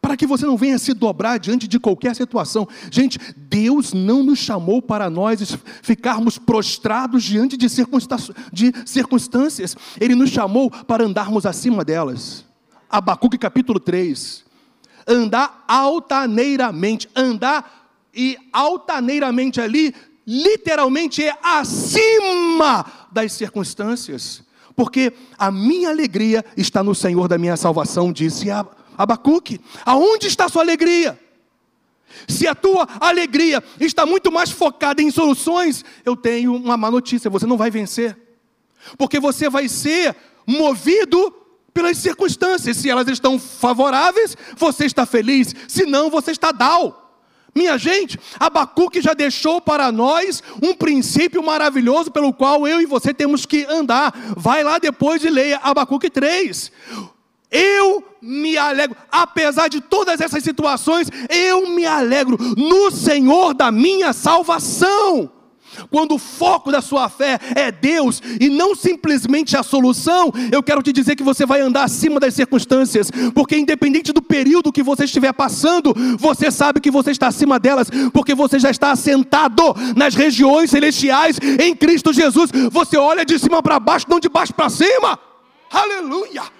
Para 0.00 0.16
que 0.16 0.26
você 0.26 0.46
não 0.46 0.56
venha 0.56 0.78
se 0.78 0.94
dobrar 0.94 1.38
diante 1.38 1.68
de 1.68 1.78
qualquer 1.78 2.16
situação. 2.16 2.66
Gente, 2.90 3.18
Deus 3.36 3.92
não 3.92 4.22
nos 4.22 4.38
chamou 4.38 4.80
para 4.80 5.10
nós 5.10 5.56
ficarmos 5.82 6.38
prostrados 6.38 7.22
diante 7.22 7.56
de, 7.56 7.68
circunstâncias, 7.68 9.76
Ele 10.00 10.14
nos 10.14 10.30
chamou 10.30 10.70
para 10.70 11.04
andarmos 11.04 11.44
acima 11.44 11.84
delas. 11.84 12.44
Abacuque 12.88 13.38
capítulo 13.38 13.78
3. 13.78 14.44
Andar 15.06 15.64
altaneiramente, 15.68 17.08
andar 17.14 17.80
e 18.14 18.36
altaneiramente 18.52 19.60
ali, 19.60 19.94
literalmente 20.26 21.24
é 21.24 21.36
acima 21.42 22.84
das 23.10 23.32
circunstâncias, 23.32 24.42
porque 24.76 25.12
a 25.38 25.50
minha 25.50 25.90
alegria 25.90 26.44
está 26.56 26.82
no 26.82 26.94
Senhor 26.94 27.28
da 27.28 27.38
minha 27.38 27.56
salvação, 27.56 28.12
disse 28.12 28.50
Abacuque. 29.02 29.58
Aonde 29.86 30.26
está 30.26 30.44
a 30.44 30.48
sua 30.50 30.60
alegria? 30.60 31.18
Se 32.28 32.46
a 32.46 32.54
tua 32.54 32.86
alegria 33.00 33.62
está 33.78 34.04
muito 34.04 34.30
mais 34.30 34.50
focada 34.50 35.00
em 35.00 35.10
soluções, 35.10 35.84
eu 36.04 36.14
tenho 36.14 36.54
uma 36.54 36.76
má 36.76 36.90
notícia: 36.90 37.30
você 37.30 37.46
não 37.46 37.56
vai 37.56 37.70
vencer, 37.70 38.16
porque 38.98 39.18
você 39.18 39.48
vai 39.48 39.68
ser 39.68 40.14
movido 40.46 41.34
pelas 41.72 41.96
circunstâncias. 41.96 42.76
Se 42.76 42.90
elas 42.90 43.08
estão 43.08 43.38
favoráveis, 43.38 44.36
você 44.54 44.84
está 44.84 45.06
feliz, 45.06 45.54
se 45.66 45.86
não, 45.86 46.10
você 46.10 46.32
está 46.32 46.52
down. 46.52 46.94
Minha 47.54 47.78
gente, 47.78 48.18
Abacuque 48.38 49.00
já 49.00 49.14
deixou 49.14 49.60
para 49.60 49.90
nós 49.90 50.42
um 50.62 50.74
princípio 50.74 51.42
maravilhoso 51.42 52.10
pelo 52.10 52.32
qual 52.34 52.68
eu 52.68 52.80
e 52.80 52.86
você 52.86 53.14
temos 53.14 53.46
que 53.46 53.64
andar. 53.64 54.12
Vai 54.36 54.62
lá 54.62 54.78
depois 54.78 55.24
e 55.24 55.30
leia 55.30 55.58
Abacuque 55.62 56.10
3. 56.10 56.70
Eu 57.50 58.04
me 58.22 58.56
alegro, 58.56 58.96
apesar 59.10 59.68
de 59.68 59.80
todas 59.80 60.20
essas 60.20 60.42
situações, 60.44 61.10
eu 61.28 61.68
me 61.70 61.84
alegro 61.84 62.38
no 62.56 62.90
Senhor 62.90 63.54
da 63.54 63.72
minha 63.72 64.12
salvação. 64.12 65.30
Quando 65.90 66.16
o 66.16 66.18
foco 66.18 66.72
da 66.72 66.82
sua 66.82 67.08
fé 67.08 67.38
é 67.54 67.70
Deus 67.70 68.20
e 68.40 68.48
não 68.48 68.74
simplesmente 68.74 69.56
a 69.56 69.62
solução, 69.62 70.32
eu 70.50 70.62
quero 70.62 70.82
te 70.82 70.92
dizer 70.92 71.16
que 71.16 71.22
você 71.22 71.46
vai 71.46 71.60
andar 71.60 71.84
acima 71.84 72.18
das 72.18 72.34
circunstâncias, 72.34 73.10
porque 73.34 73.56
independente 73.56 74.12
do 74.12 74.20
período 74.20 74.72
que 74.72 74.82
você 74.82 75.04
estiver 75.04 75.32
passando, 75.32 75.94
você 76.18 76.50
sabe 76.50 76.80
que 76.80 76.90
você 76.90 77.12
está 77.12 77.28
acima 77.28 77.58
delas, 77.58 77.88
porque 78.12 78.34
você 78.34 78.58
já 78.58 78.70
está 78.70 78.90
assentado 78.90 79.74
nas 79.96 80.14
regiões 80.14 80.70
celestiais 80.70 81.38
em 81.60 81.74
Cristo 81.74 82.12
Jesus. 82.12 82.50
Você 82.70 82.96
olha 82.96 83.24
de 83.24 83.38
cima 83.38 83.62
para 83.62 83.78
baixo, 83.78 84.06
não 84.08 84.20
de 84.20 84.28
baixo 84.28 84.52
para 84.52 84.68
cima. 84.68 85.18
Aleluia! 85.70 86.59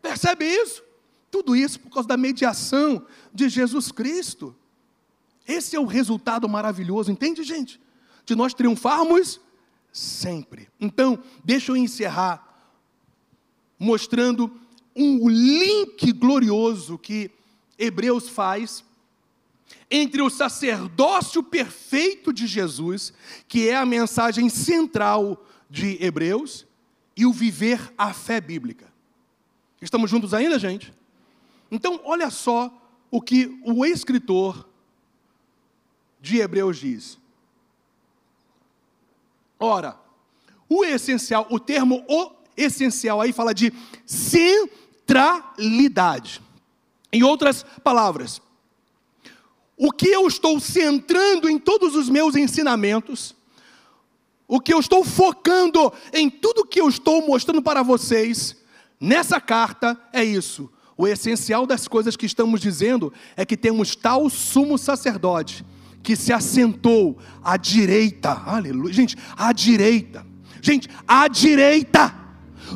Percebe 0.00 0.44
isso? 0.44 0.82
Tudo 1.30 1.54
isso 1.54 1.80
por 1.80 1.90
causa 1.90 2.08
da 2.08 2.16
mediação 2.16 3.04
de 3.32 3.48
Jesus 3.48 3.92
Cristo. 3.92 4.54
Esse 5.46 5.76
é 5.76 5.80
o 5.80 5.86
resultado 5.86 6.48
maravilhoso, 6.48 7.10
entende, 7.10 7.42
gente? 7.42 7.80
De 8.24 8.34
nós 8.34 8.54
triunfarmos 8.54 9.40
sempre. 9.92 10.68
Então, 10.80 11.18
deixa 11.44 11.72
eu 11.72 11.76
encerrar 11.76 12.44
mostrando 13.78 14.50
um 14.94 15.28
link 15.28 16.12
glorioso 16.12 16.98
que 16.98 17.30
Hebreus 17.78 18.28
faz 18.28 18.84
entre 19.90 20.20
o 20.20 20.28
sacerdócio 20.28 21.42
perfeito 21.42 22.32
de 22.32 22.46
Jesus, 22.46 23.12
que 23.46 23.68
é 23.68 23.76
a 23.76 23.86
mensagem 23.86 24.48
central 24.48 25.46
de 25.70 26.02
Hebreus, 26.02 26.66
e 27.16 27.26
o 27.26 27.32
viver 27.32 27.92
a 27.96 28.12
fé 28.12 28.40
bíblica. 28.40 28.87
Estamos 29.80 30.10
juntos 30.10 30.34
ainda, 30.34 30.58
gente? 30.58 30.92
Então, 31.70 32.00
olha 32.04 32.30
só 32.30 32.72
o 33.10 33.20
que 33.20 33.60
o 33.64 33.84
escritor 33.84 34.66
de 36.20 36.38
Hebreus 36.38 36.78
diz. 36.78 37.18
Ora, 39.58 39.98
o 40.68 40.84
essencial, 40.84 41.46
o 41.50 41.58
termo 41.58 42.04
o 42.08 42.30
essencial 42.56 43.20
aí 43.20 43.32
fala 43.32 43.52
de 43.54 43.72
centralidade. 44.04 46.40
Em 47.12 47.22
outras 47.22 47.64
palavras, 47.82 48.42
o 49.76 49.92
que 49.92 50.08
eu 50.08 50.26
estou 50.26 50.58
centrando 50.60 51.48
em 51.48 51.58
todos 51.58 51.94
os 51.94 52.08
meus 52.08 52.34
ensinamentos, 52.36 53.34
o 54.46 54.60
que 54.60 54.74
eu 54.74 54.80
estou 54.80 55.04
focando 55.04 55.92
em 56.12 56.28
tudo 56.28 56.66
que 56.66 56.80
eu 56.80 56.88
estou 56.88 57.24
mostrando 57.26 57.62
para 57.62 57.82
vocês, 57.82 58.56
Nessa 59.00 59.40
carta 59.40 59.98
é 60.12 60.24
isso. 60.24 60.70
O 60.96 61.06
essencial 61.06 61.66
das 61.66 61.86
coisas 61.86 62.16
que 62.16 62.26
estamos 62.26 62.60
dizendo 62.60 63.12
é 63.36 63.44
que 63.44 63.56
temos 63.56 63.94
tal 63.94 64.28
sumo 64.28 64.76
sacerdote 64.76 65.64
que 66.02 66.16
se 66.16 66.32
assentou 66.32 67.18
à 67.42 67.56
direita, 67.56 68.30
aleluia, 68.46 68.92
gente, 68.92 69.16
à 69.36 69.52
direita, 69.52 70.26
gente, 70.62 70.88
à 71.06 71.28
direita 71.28 72.14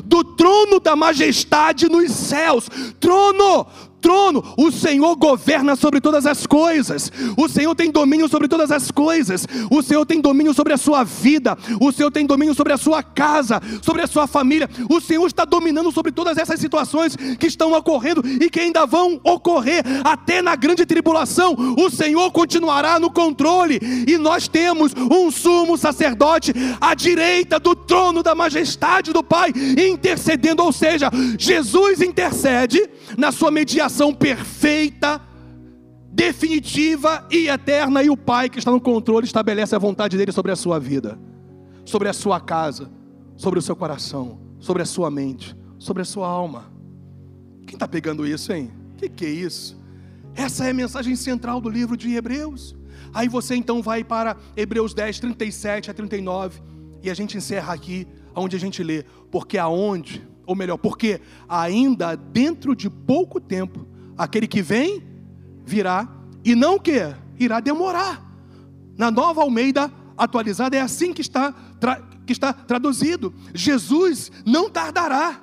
do 0.05 0.23
trono 0.23 0.79
da 0.79 0.95
majestade 0.95 1.89
nos 1.89 2.11
céus, 2.11 2.69
trono, 2.99 3.67
trono, 4.03 4.43
o 4.57 4.69
Senhor 4.69 5.15
governa 5.15 5.77
sobre 5.77 6.01
todas 6.01 6.25
as 6.25 6.45
coisas, 6.45 7.09
o 7.37 7.47
Senhor 7.47 7.73
tem 7.73 7.89
domínio 7.89 8.27
sobre 8.27 8.49
todas 8.49 8.69
as 8.69 8.91
coisas, 8.91 9.47
o 9.71 9.81
Senhor 9.81 10.05
tem 10.05 10.19
domínio 10.19 10.53
sobre 10.53 10.73
a 10.73 10.77
sua 10.77 11.05
vida, 11.05 11.57
o 11.79 11.89
Senhor 11.89 12.11
tem 12.11 12.25
domínio 12.25 12.53
sobre 12.53 12.73
a 12.73 12.77
sua 12.77 13.01
casa, 13.01 13.61
sobre 13.81 14.01
a 14.01 14.07
sua 14.07 14.27
família, 14.27 14.69
o 14.89 14.99
Senhor 14.99 15.25
está 15.25 15.45
dominando 15.45 15.89
sobre 15.89 16.11
todas 16.11 16.37
essas 16.37 16.59
situações 16.59 17.15
que 17.15 17.47
estão 17.47 17.71
ocorrendo 17.71 18.21
e 18.25 18.49
que 18.49 18.59
ainda 18.59 18.85
vão 18.85 19.21
ocorrer 19.23 19.85
até 20.03 20.41
na 20.41 20.57
grande 20.57 20.85
tribulação, 20.85 21.55
o 21.77 21.89
Senhor 21.89 22.29
continuará 22.31 22.99
no 22.99 23.09
controle 23.09 23.79
e 24.05 24.17
nós 24.17 24.49
temos 24.49 24.91
um 25.09 25.31
sumo 25.31 25.77
sacerdote 25.77 26.51
à 26.81 26.93
direita 26.93 27.57
do 27.57 27.73
trono 27.73 28.21
da 28.21 28.35
majestade 28.35 29.13
do 29.13 29.23
Pai, 29.23 29.53
intercedendo, 29.77 30.61
ou 30.61 30.73
seja, 30.73 31.09
Jesus 31.39 32.01
intercede 32.01 32.85
na 33.17 33.31
sua 33.31 33.49
mediação 33.49 33.92
relação 33.93 34.11
perfeita, 34.11 35.21
definitiva 36.11 37.27
e 37.29 37.47
eterna, 37.47 38.01
e 38.01 38.09
o 38.09 38.17
Pai 38.17 38.49
que 38.49 38.57
está 38.57 38.71
no 38.71 38.81
controle 38.81 39.25
estabelece 39.25 39.75
a 39.75 39.79
vontade 39.79 40.17
dele 40.17 40.31
sobre 40.31 40.51
a 40.51 40.55
sua 40.55 40.79
vida, 40.79 41.19
sobre 41.85 42.09
a 42.09 42.13
sua 42.13 42.39
casa, 42.39 42.89
sobre 43.37 43.59
o 43.59 43.61
seu 43.61 43.75
coração, 43.75 44.39
sobre 44.59 44.81
a 44.81 44.85
sua 44.85 45.11
mente, 45.11 45.55
sobre 45.77 46.01
a 46.01 46.05
sua 46.05 46.27
alma. 46.27 46.71
Quem 47.67 47.75
está 47.75 47.87
pegando 47.87 48.25
isso, 48.25 48.51
hein? 48.51 48.71
O 48.93 48.97
que, 48.97 49.09
que 49.09 49.25
é 49.25 49.29
isso? 49.29 49.77
Essa 50.33 50.65
é 50.65 50.71
a 50.71 50.73
mensagem 50.73 51.15
central 51.15 51.61
do 51.61 51.69
livro 51.69 51.95
de 51.95 52.15
Hebreus. 52.15 52.75
Aí 53.13 53.29
você 53.29 53.55
então 53.55 53.79
vai 53.83 54.03
para 54.03 54.35
Hebreus 54.57 54.95
10, 54.95 55.19
37 55.19 55.91
a 55.91 55.93
39, 55.93 56.63
e 57.03 57.11
a 57.11 57.13
gente 57.13 57.37
encerra 57.37 57.73
aqui, 57.73 58.07
onde 58.35 58.55
a 58.55 58.59
gente 58.59 58.81
lê, 58.81 59.05
porque 59.29 59.59
aonde 59.59 60.27
ou 60.45 60.55
melhor, 60.55 60.77
porque 60.77 61.21
ainda 61.47 62.15
dentro 62.15 62.75
de 62.75 62.89
pouco 62.89 63.39
tempo, 63.39 63.85
aquele 64.17 64.47
que 64.47 64.61
vem 64.61 65.03
virá, 65.65 66.07
e 66.43 66.55
não 66.55 66.77
que 66.77 67.13
irá 67.39 67.59
demorar. 67.59 68.21
Na 68.97 69.09
nova 69.09 69.41
Almeida 69.41 69.91
atualizada 70.17 70.75
é 70.75 70.81
assim 70.81 71.13
que 71.13 71.21
está, 71.21 71.53
que 72.25 72.33
está 72.33 72.53
traduzido: 72.53 73.33
Jesus 73.53 74.31
não 74.45 74.69
tardará. 74.69 75.41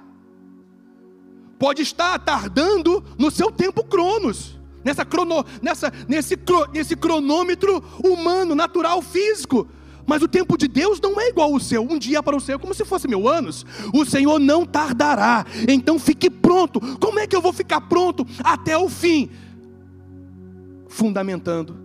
Pode 1.59 1.83
estar 1.83 2.19
tardando 2.21 3.05
no 3.19 3.31
seu 3.31 3.51
tempo 3.51 3.85
cronos, 3.85 4.59
nessa 4.83 5.05
crono, 5.05 5.45
nessa, 5.61 5.93
nesse, 6.09 6.39
nesse 6.73 6.97
cronômetro 6.97 7.85
humano, 8.03 8.55
natural, 8.55 9.03
físico. 9.03 9.69
Mas 10.07 10.23
o 10.23 10.29
tempo 10.29 10.57
de 10.57 10.67
Deus 10.67 11.01
não 11.01 11.21
é 11.21 11.29
igual 11.29 11.53
ao 11.53 11.61
seu. 11.61 11.83
Um 11.83 11.99
dia 11.99 12.23
para 12.23 12.37
o 12.37 12.41
seu, 12.41 12.59
como 12.59 12.75
se 12.75 12.85
fosse 12.85 13.07
mil 13.09 13.29
anos. 13.29 13.65
O 13.93 14.05
Senhor 14.05 14.39
não 14.39 14.65
tardará. 14.65 15.45
Então 15.69 15.99
fique 15.99 16.29
pronto. 16.29 16.81
Como 16.99 17.19
é 17.19 17.27
que 17.27 17.37
eu 17.37 17.43
vou 17.43 17.53
ficar 17.53 17.81
pronto 17.83 18.27
até 18.43 18.77
o 18.77 18.89
fim? 18.89 19.31
Fundamentando 20.89 21.77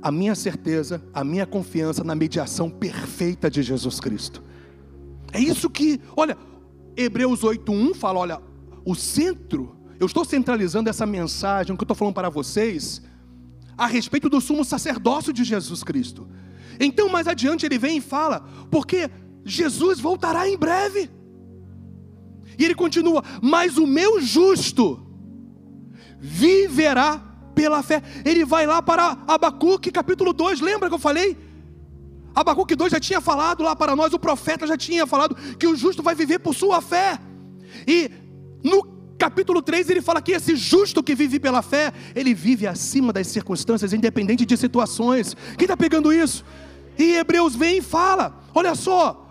a 0.00 0.12
minha 0.12 0.34
certeza, 0.34 1.02
a 1.14 1.24
minha 1.24 1.46
confiança 1.46 2.04
na 2.04 2.14
mediação 2.14 2.68
perfeita 2.68 3.50
de 3.50 3.62
Jesus 3.62 4.00
Cristo. 4.00 4.42
É 5.32 5.40
isso 5.40 5.70
que, 5.70 6.00
olha, 6.16 6.36
Hebreus 6.96 7.40
8:1 7.40 7.94
fala, 7.94 8.20
olha, 8.20 8.40
o 8.84 8.94
centro, 8.94 9.76
eu 9.98 10.06
estou 10.06 10.24
centralizando 10.24 10.90
essa 10.90 11.06
mensagem 11.06 11.74
que 11.74 11.82
eu 11.82 11.84
estou 11.84 11.96
falando 11.96 12.14
para 12.14 12.28
vocês 12.28 13.02
a 13.76 13.86
respeito 13.86 14.28
do 14.28 14.40
sumo 14.40 14.64
sacerdócio 14.64 15.32
de 15.32 15.42
Jesus 15.42 15.82
Cristo. 15.82 16.28
Então, 16.78 17.08
mais 17.08 17.26
adiante, 17.26 17.66
ele 17.66 17.78
vem 17.78 17.98
e 17.98 18.00
fala: 18.00 18.46
porque 18.70 19.10
Jesus 19.44 20.00
voltará 20.00 20.48
em 20.48 20.56
breve. 20.56 21.10
E 22.58 22.64
ele 22.64 22.74
continua: 22.74 23.22
mas 23.42 23.76
o 23.76 23.86
meu 23.86 24.20
justo 24.20 25.04
viverá 26.18 27.22
pela 27.54 27.82
fé. 27.82 28.02
Ele 28.24 28.44
vai 28.44 28.66
lá 28.66 28.82
para 28.82 29.18
Abacuque, 29.26 29.90
capítulo 29.90 30.32
2, 30.32 30.60
lembra 30.60 30.88
que 30.88 30.94
eu 30.94 30.98
falei? 30.98 31.36
Abacuque 32.34 32.74
2 32.74 32.90
já 32.90 32.98
tinha 32.98 33.20
falado 33.20 33.62
lá 33.62 33.76
para 33.76 33.94
nós, 33.94 34.12
o 34.12 34.18
profeta 34.18 34.66
já 34.66 34.76
tinha 34.76 35.06
falado 35.06 35.36
que 35.56 35.66
o 35.66 35.76
justo 35.76 36.02
vai 36.02 36.14
viver 36.14 36.40
por 36.40 36.54
sua 36.54 36.80
fé. 36.80 37.18
E 37.86 38.10
no 38.62 38.93
capítulo 39.24 39.62
3 39.62 39.88
ele 39.88 40.02
fala 40.02 40.20
que 40.20 40.32
esse 40.32 40.54
justo 40.54 41.02
que 41.02 41.14
vive 41.14 41.40
pela 41.40 41.62
fé, 41.62 41.94
ele 42.14 42.34
vive 42.34 42.66
acima 42.66 43.10
das 43.10 43.26
circunstâncias, 43.28 43.94
independente 43.94 44.44
de 44.44 44.54
situações. 44.54 45.34
Quem 45.56 45.64
está 45.64 45.74
pegando 45.74 46.12
isso? 46.12 46.44
E 46.98 47.16
Hebreus 47.16 47.56
vem 47.56 47.78
e 47.78 47.82
fala: 47.82 48.38
olha 48.54 48.74
só, 48.74 49.26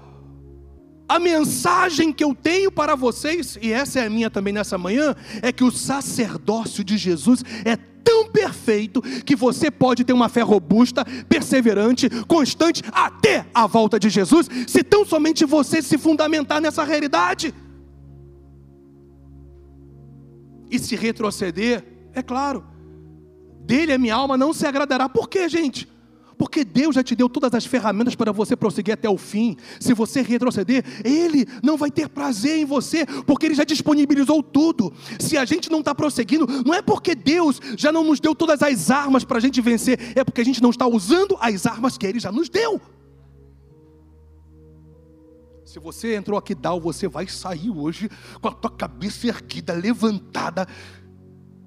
a 1.08 1.20
mensagem 1.20 2.12
que 2.12 2.24
eu 2.24 2.34
tenho 2.34 2.72
para 2.72 2.96
vocês, 2.96 3.56
e 3.62 3.72
essa 3.72 4.00
é 4.00 4.08
a 4.08 4.10
minha 4.10 4.32
também 4.32 4.52
nessa 4.52 4.80
manhã, 4.80 5.16
é 5.44 5.52
que 5.52 5.64
o 5.64 5.70
sacerdócio 5.70 6.84
de 6.84 6.98
Jesus 6.98 7.44
é 7.64 7.76
tão 7.76 8.28
perfeito 8.32 9.00
que 9.00 9.36
você 9.36 9.70
pode 9.70 10.04
ter 10.04 10.14
uma 10.14 10.28
fé 10.28 10.42
robusta, 10.42 11.06
perseverante, 11.30 12.10
constante 12.28 12.82
até 12.92 13.46
a 13.54 13.68
volta 13.68 14.00
de 14.00 14.10
Jesus, 14.10 14.50
se 14.68 14.84
tão 14.84 15.06
somente 15.06 15.46
você 15.46 15.84
se 15.84 16.00
fundamentar 16.00 16.60
nessa 16.60 16.84
realidade. 16.84 17.54
E 20.74 20.80
se 20.80 20.96
retroceder, 20.96 21.86
é 22.16 22.24
claro, 22.24 22.66
dele 23.64 23.94
a 23.94 23.98
minha 24.00 24.16
alma 24.16 24.36
não 24.36 24.52
se 24.52 24.66
agradará. 24.66 25.08
Por 25.08 25.30
quê, 25.30 25.48
gente? 25.48 25.88
Porque 26.36 26.66
Deus 26.66 26.96
já 26.96 27.04
te 27.04 27.16
deu 27.16 27.30
todas 27.30 27.54
as 27.54 27.64
ferramentas 27.64 28.16
para 28.16 28.32
você 28.32 28.56
prosseguir 28.56 28.96
até 28.96 29.08
o 29.08 29.16
fim. 29.16 29.56
Se 29.80 29.94
você 29.94 30.24
retroceder, 30.24 30.84
Ele 31.06 31.46
não 31.62 31.78
vai 31.78 31.92
ter 31.92 32.10
prazer 32.10 32.58
em 32.58 32.66
você, 32.66 33.06
porque 33.28 33.46
Ele 33.46 33.54
já 33.54 33.64
disponibilizou 33.64 34.42
tudo. 34.42 34.92
Se 35.20 35.38
a 35.38 35.46
gente 35.46 35.70
não 35.70 35.82
está 35.82 35.94
prosseguindo, 35.94 36.48
não 36.66 36.74
é 36.74 36.82
porque 36.82 37.14
Deus 37.14 37.62
já 37.78 37.92
não 37.92 38.04
nos 38.04 38.20
deu 38.20 38.34
todas 38.34 38.64
as 38.64 38.90
armas 38.90 39.24
para 39.24 39.38
a 39.38 39.42
gente 39.42 39.62
vencer, 39.62 40.00
é 40.16 40.24
porque 40.24 40.42
a 40.42 40.46
gente 40.46 40.60
não 40.60 40.72
está 40.72 40.88
usando 40.88 41.38
as 41.40 41.68
armas 41.68 42.00
que 42.00 42.08
Ele 42.08 42.20
já 42.20 42.32
nos 42.32 42.50
deu. 42.50 42.82
Se 45.74 45.80
você 45.80 46.16
entrou 46.16 46.38
aqui, 46.38 46.54
Dal, 46.54 46.80
você 46.80 47.08
vai 47.08 47.28
sair 47.28 47.72
hoje 47.72 48.08
com 48.40 48.48
a 48.48 48.52
tua 48.52 48.70
cabeça 48.70 49.26
erguida, 49.26 49.74
levantada, 49.74 50.68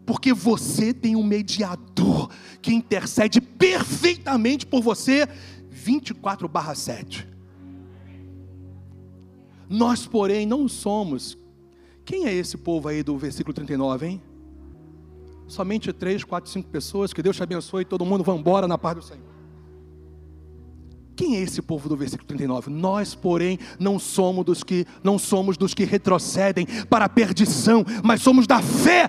porque 0.07 0.33
você 0.33 0.95
tem 0.95 1.17
um 1.17 1.25
mediador 1.25 2.31
que 2.63 2.73
intercede 2.73 3.41
perfeitamente 3.41 4.65
por 4.65 4.81
você 4.81 5.27
24/7. 5.73 7.27
Nós, 9.69 10.07
porém, 10.07 10.47
não 10.47 10.69
somos. 10.69 11.37
Quem 12.05 12.27
é 12.27 12.33
esse 12.33 12.57
povo 12.57 12.87
aí 12.87 13.03
do 13.03 13.19
versículo 13.19 13.53
39, 13.53 14.07
hein? 14.07 14.23
Somente 15.49 15.93
três, 15.93 16.23
quatro, 16.23 16.49
cinco 16.49 16.69
pessoas. 16.69 17.13
Que 17.13 17.25
Deus 17.25 17.35
te 17.35 17.43
abençoe 17.43 17.85
todo 17.85 18.07
mundo 18.07 18.23
vá 18.23 18.37
embora 18.37 18.69
na 18.69 18.79
paz 18.79 18.95
do 18.95 19.03
Senhor. 19.03 19.36
Quem 21.17 21.37
é 21.37 21.41
esse 21.41 21.63
povo 21.63 21.89
do 21.89 21.97
versículo 21.97 22.29
39? 22.29 22.71
Nós, 22.71 23.15
porém, 23.15 23.59
não 23.81 23.99
somos 23.99 24.45
dos 24.45 24.63
que 24.63 24.87
não 25.03 25.19
somos 25.19 25.57
dos 25.57 25.73
que 25.73 25.85
retrocedem 25.85 26.67
para 26.91 27.07
a 27.07 27.09
perdição, 27.09 27.83
mas 28.05 28.21
somos 28.21 28.47
da 28.47 28.61
fé 28.61 29.09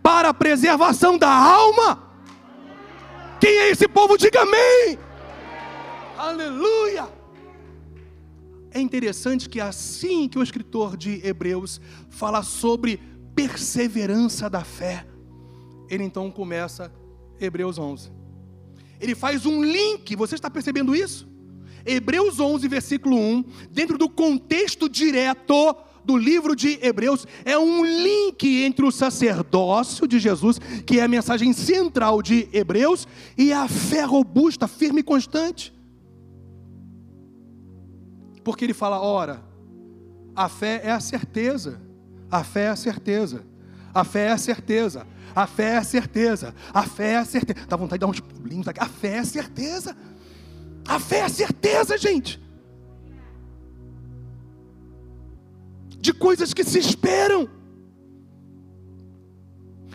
para 0.00 0.28
a 0.28 0.34
preservação 0.34 1.18
da 1.18 1.28
alma. 1.28 2.00
Quem 3.40 3.50
é 3.58 3.70
esse 3.70 3.88
povo? 3.88 4.16
Diga 4.16 4.42
amém. 4.42 4.98
Aleluia. 6.16 7.08
É 8.70 8.80
interessante 8.80 9.48
que 9.48 9.60
assim 9.60 10.28
que 10.28 10.38
o 10.38 10.42
escritor 10.42 10.96
de 10.96 11.26
Hebreus 11.26 11.80
fala 12.08 12.42
sobre 12.44 13.00
perseverança 13.34 14.48
da 14.48 14.62
fé, 14.62 15.04
ele 15.88 16.04
então 16.04 16.30
começa 16.30 16.92
Hebreus 17.40 17.78
11. 17.78 18.12
Ele 19.00 19.14
faz 19.16 19.44
um 19.44 19.62
link, 19.62 20.14
você 20.14 20.36
está 20.36 20.48
percebendo 20.48 20.94
isso? 20.94 21.28
Hebreus 21.84 22.40
11, 22.40 22.66
versículo 22.68 23.16
1, 23.16 23.44
dentro 23.70 23.96
do 23.96 24.08
contexto 24.08 24.88
direto 24.88 25.76
do 26.04 26.16
livro 26.16 26.56
de 26.56 26.78
Hebreus 26.80 27.26
é 27.44 27.58
um 27.58 27.84
link 27.84 28.62
entre 28.62 28.82
o 28.84 28.90
sacerdócio 28.90 30.08
de 30.08 30.18
Jesus, 30.18 30.58
que 30.86 30.98
é 30.98 31.02
a 31.02 31.08
mensagem 31.08 31.52
central 31.52 32.22
de 32.22 32.48
Hebreus, 32.50 33.06
e 33.36 33.52
a 33.52 33.68
fé 33.68 34.04
robusta, 34.04 34.66
firme 34.66 35.00
e 35.00 35.02
constante. 35.02 35.70
Porque 38.42 38.64
ele 38.64 38.72
fala: 38.72 38.98
ora, 39.02 39.42
a 40.34 40.48
fé 40.48 40.80
é 40.82 40.90
a 40.90 41.00
certeza, 41.00 41.78
a 42.30 42.42
fé 42.42 42.64
é 42.64 42.68
a 42.68 42.76
certeza, 42.76 43.44
a 43.92 44.02
fé 44.02 44.28
é 44.28 44.30
a 44.30 44.38
certeza, 44.38 45.06
a 45.34 45.46
fé 45.46 45.74
é 45.74 45.76
a 45.76 45.84
certeza, 45.84 46.54
a 46.72 46.82
fé 46.84 47.12
é 47.12 47.16
a 47.18 47.24
certeza. 47.26 47.66
Dá 47.68 47.76
vontade 47.76 47.98
de 47.98 48.06
dar 48.06 48.10
uns 48.10 48.20
pulinhos 48.20 48.66
aqui. 48.66 48.80
A 48.80 48.86
fé 48.88 49.16
é 49.16 49.18
a 49.18 49.24
certeza, 49.24 49.94
a 50.88 50.98
fé 50.98 51.18
é 51.18 51.22
a 51.24 51.28
certeza, 51.28 51.96
gente. 51.96 52.40
de 56.00 56.12
coisas 56.12 56.54
que 56.54 56.64
se 56.64 56.78
esperam, 56.78 57.48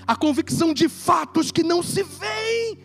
a 0.06 0.16
convicção 0.16 0.74
de 0.74 0.90
fatos 0.90 1.52
que 1.52 1.64
não 1.64 1.82
se 1.82 2.04
veem. 2.04 2.78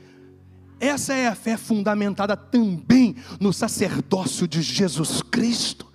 Essa 0.80 1.12
é 1.12 1.26
a 1.26 1.34
fé 1.34 1.56
fundamentada 1.56 2.36
também 2.36 3.16
no 3.40 3.52
sacerdócio 3.52 4.46
de 4.46 4.62
Jesus 4.62 5.20
Cristo, 5.22 5.86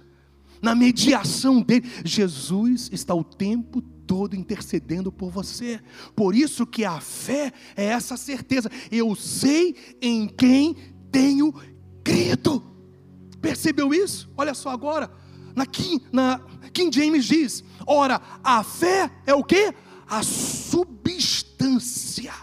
na 0.62 0.76
mediação 0.76 1.62
dele. 1.62 1.90
Jesus 2.04 2.90
está 2.92 3.16
o 3.16 3.24
tempo 3.24 3.82
todo 4.06 4.36
intercedendo 4.36 5.10
por 5.10 5.32
você. 5.32 5.80
Por 6.14 6.36
isso 6.36 6.68
que 6.68 6.84
a 6.84 7.00
fé 7.00 7.54
é 7.78 7.86
essa 7.86 8.18
certeza. 8.18 8.70
Eu 8.92 9.16
sei 9.16 9.76
em 10.02 10.28
quem 10.28 10.76
tenho 11.10 11.54
crido. 12.04 12.64
Percebeu 13.42 13.94
isso? 13.94 14.30
Olha 14.38 14.54
só 14.54 14.70
agora. 14.70 15.12
Na, 15.56 15.66
na 16.12 16.42
King 16.74 16.96
James 16.96 17.26
diz: 17.26 17.64
ora, 17.86 18.22
a 18.44 18.64
fé 18.64 19.12
é 19.26 19.34
o 19.34 19.44
que? 19.44 19.74
A 20.08 20.24
substância 20.24 22.34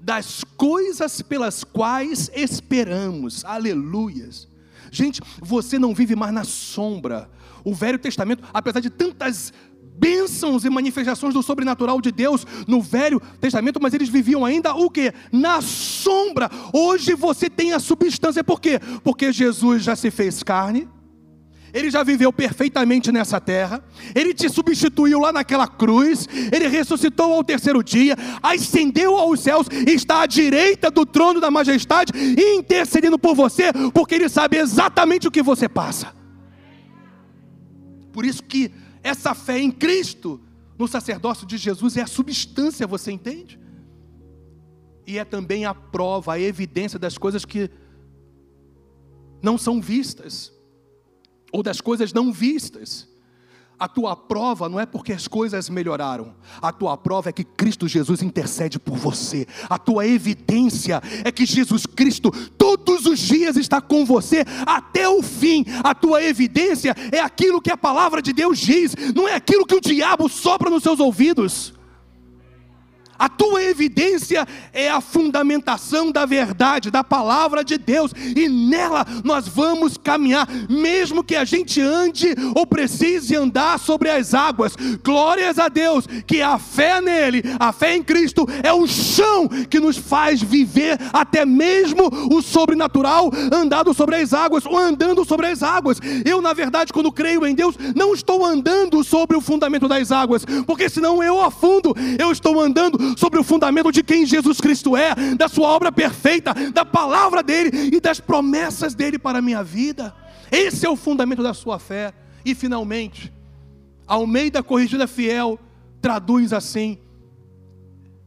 das 0.00 0.44
coisas 0.56 1.22
pelas 1.22 1.64
quais 1.64 2.30
esperamos. 2.34 3.44
Aleluias. 3.44 4.48
Gente, 4.90 5.20
você 5.40 5.78
não 5.78 5.94
vive 5.94 6.14
mais 6.14 6.32
na 6.32 6.44
sombra. 6.44 7.28
O 7.64 7.74
Velho 7.74 7.98
Testamento, 7.98 8.44
apesar 8.54 8.80
de 8.80 8.88
tantas 8.88 9.52
bênçãos 9.98 10.64
e 10.64 10.70
manifestações 10.70 11.34
do 11.34 11.42
sobrenatural 11.42 12.00
de 12.00 12.12
Deus 12.12 12.46
no 12.66 12.80
Velho 12.80 13.20
Testamento, 13.40 13.80
mas 13.80 13.94
eles 13.94 14.08
viviam 14.08 14.44
ainda 14.44 14.74
o 14.74 14.90
que? 14.90 15.12
Na 15.32 15.60
sombra. 15.60 16.50
Hoje 16.72 17.14
você 17.14 17.48
tem 17.48 17.72
a 17.72 17.78
substância, 17.78 18.44
por 18.44 18.60
quê? 18.60 18.80
Porque 19.02 19.32
Jesus 19.32 19.82
já 19.82 19.96
se 19.96 20.10
fez 20.10 20.42
carne, 20.42 20.88
ele 21.76 21.90
já 21.90 22.02
viveu 22.02 22.32
perfeitamente 22.32 23.12
nessa 23.12 23.38
terra, 23.38 23.84
Ele 24.14 24.32
te 24.32 24.48
substituiu 24.48 25.20
lá 25.20 25.30
naquela 25.30 25.68
cruz, 25.68 26.26
Ele 26.50 26.68
ressuscitou 26.68 27.34
ao 27.34 27.44
terceiro 27.44 27.84
dia, 27.84 28.16
ascendeu 28.42 29.14
aos 29.14 29.40
céus, 29.40 29.66
está 29.86 30.22
à 30.22 30.26
direita 30.26 30.90
do 30.90 31.04
trono 31.04 31.38
da 31.38 31.50
majestade, 31.50 32.12
intercedendo 32.56 33.18
por 33.18 33.34
você, 33.34 33.64
porque 33.92 34.14
Ele 34.14 34.26
sabe 34.26 34.56
exatamente 34.56 35.28
o 35.28 35.30
que 35.30 35.42
você 35.42 35.68
passa. 35.68 36.14
Por 38.10 38.24
isso 38.24 38.42
que 38.42 38.72
essa 39.06 39.34
fé 39.34 39.60
em 39.60 39.70
Cristo, 39.70 40.40
no 40.76 40.88
sacerdócio 40.88 41.46
de 41.46 41.56
Jesus, 41.56 41.96
é 41.96 42.02
a 42.02 42.08
substância, 42.08 42.86
você 42.86 43.12
entende? 43.12 43.58
E 45.06 45.16
é 45.16 45.24
também 45.24 45.64
a 45.64 45.72
prova, 45.72 46.32
a 46.32 46.40
evidência 46.40 46.98
das 46.98 47.16
coisas 47.16 47.44
que 47.44 47.70
não 49.40 49.56
são 49.56 49.80
vistas 49.80 50.52
ou 51.52 51.62
das 51.62 51.80
coisas 51.80 52.12
não 52.12 52.32
vistas. 52.32 53.08
A 53.78 53.86
tua 53.86 54.16
prova 54.16 54.68
não 54.70 54.80
é 54.80 54.86
porque 54.86 55.12
as 55.12 55.28
coisas 55.28 55.68
melhoraram, 55.68 56.34
a 56.62 56.72
tua 56.72 56.96
prova 56.96 57.28
é 57.28 57.32
que 57.32 57.44
Cristo 57.44 57.86
Jesus 57.86 58.22
intercede 58.22 58.78
por 58.78 58.96
você, 58.96 59.46
a 59.68 59.78
tua 59.78 60.06
evidência 60.06 61.02
é 61.22 61.30
que 61.30 61.44
Jesus 61.44 61.84
Cristo 61.84 62.30
todos 62.56 63.04
os 63.04 63.18
dias 63.18 63.54
está 63.56 63.80
com 63.82 64.06
você 64.06 64.44
até 64.64 65.06
o 65.06 65.22
fim, 65.22 65.62
a 65.84 65.94
tua 65.94 66.22
evidência 66.22 66.94
é 67.12 67.20
aquilo 67.20 67.60
que 67.60 67.70
a 67.70 67.76
palavra 67.76 68.22
de 68.22 68.32
Deus 68.32 68.58
diz, 68.58 68.94
não 69.14 69.28
é 69.28 69.34
aquilo 69.34 69.66
que 69.66 69.74
o 69.74 69.80
diabo 69.80 70.26
sopra 70.26 70.70
nos 70.70 70.82
seus 70.82 70.98
ouvidos. 70.98 71.75
A 73.18 73.28
tua 73.28 73.62
evidência 73.62 74.46
é 74.72 74.88
a 74.88 75.00
fundamentação 75.00 76.10
da 76.10 76.26
verdade, 76.26 76.90
da 76.90 77.02
palavra 77.02 77.64
de 77.64 77.78
Deus, 77.78 78.12
e 78.34 78.48
nela 78.48 79.06
nós 79.24 79.48
vamos 79.48 79.96
caminhar, 79.96 80.48
mesmo 80.68 81.24
que 81.24 81.34
a 81.34 81.44
gente 81.44 81.80
ande 81.80 82.34
ou 82.54 82.66
precise 82.66 83.36
andar 83.36 83.78
sobre 83.78 84.10
as 84.10 84.34
águas. 84.34 84.76
Glórias 85.02 85.58
a 85.58 85.68
Deus, 85.68 86.06
que 86.26 86.42
a 86.42 86.58
fé 86.58 87.00
nele, 87.00 87.42
a 87.58 87.72
fé 87.72 87.96
em 87.96 88.02
Cristo, 88.02 88.46
é 88.62 88.72
o 88.72 88.86
chão 88.86 89.48
que 89.48 89.80
nos 89.80 89.96
faz 89.96 90.42
viver 90.42 90.98
até 91.12 91.44
mesmo 91.44 92.10
o 92.30 92.42
sobrenatural, 92.42 93.30
andado 93.52 93.94
sobre 93.94 94.16
as 94.16 94.32
águas 94.32 94.66
ou 94.66 94.76
andando 94.76 95.24
sobre 95.24 95.46
as 95.46 95.62
águas. 95.62 95.98
Eu, 96.24 96.40
na 96.40 96.52
verdade, 96.52 96.92
quando 96.92 97.12
creio 97.12 97.46
em 97.46 97.54
Deus, 97.54 97.76
não 97.94 98.14
estou 98.14 98.44
andando 98.44 99.02
sobre 99.02 99.36
o 99.36 99.40
fundamento 99.40 99.88
das 99.88 100.12
águas, 100.12 100.44
porque 100.66 100.88
senão 100.88 101.22
eu 101.22 101.40
afundo, 101.40 101.94
eu 102.18 102.30
estou 102.30 102.60
andando 102.60 102.98
sobre 103.16 103.38
o 103.38 103.44
fundamento 103.44 103.92
de 103.92 104.02
quem 104.02 104.26
Jesus 104.26 104.60
Cristo 104.60 104.96
é, 104.96 105.14
da 105.34 105.48
sua 105.48 105.68
obra 105.68 105.92
perfeita, 105.92 106.54
da 106.72 106.84
palavra 106.84 107.42
dele 107.42 107.70
e 107.94 108.00
das 108.00 108.20
promessas 108.20 108.94
dele 108.94 109.18
para 109.18 109.38
a 109.38 109.42
minha 109.42 109.62
vida. 109.62 110.14
Esse 110.50 110.86
é 110.86 110.90
o 110.90 110.96
fundamento 110.96 111.42
da 111.42 111.54
sua 111.54 111.78
fé. 111.78 112.12
E 112.44 112.54
finalmente, 112.54 113.32
Almeida 114.06 114.62
Corrigida 114.62 115.06
Fiel 115.06 115.58
traduz 116.00 116.52
assim: 116.52 116.98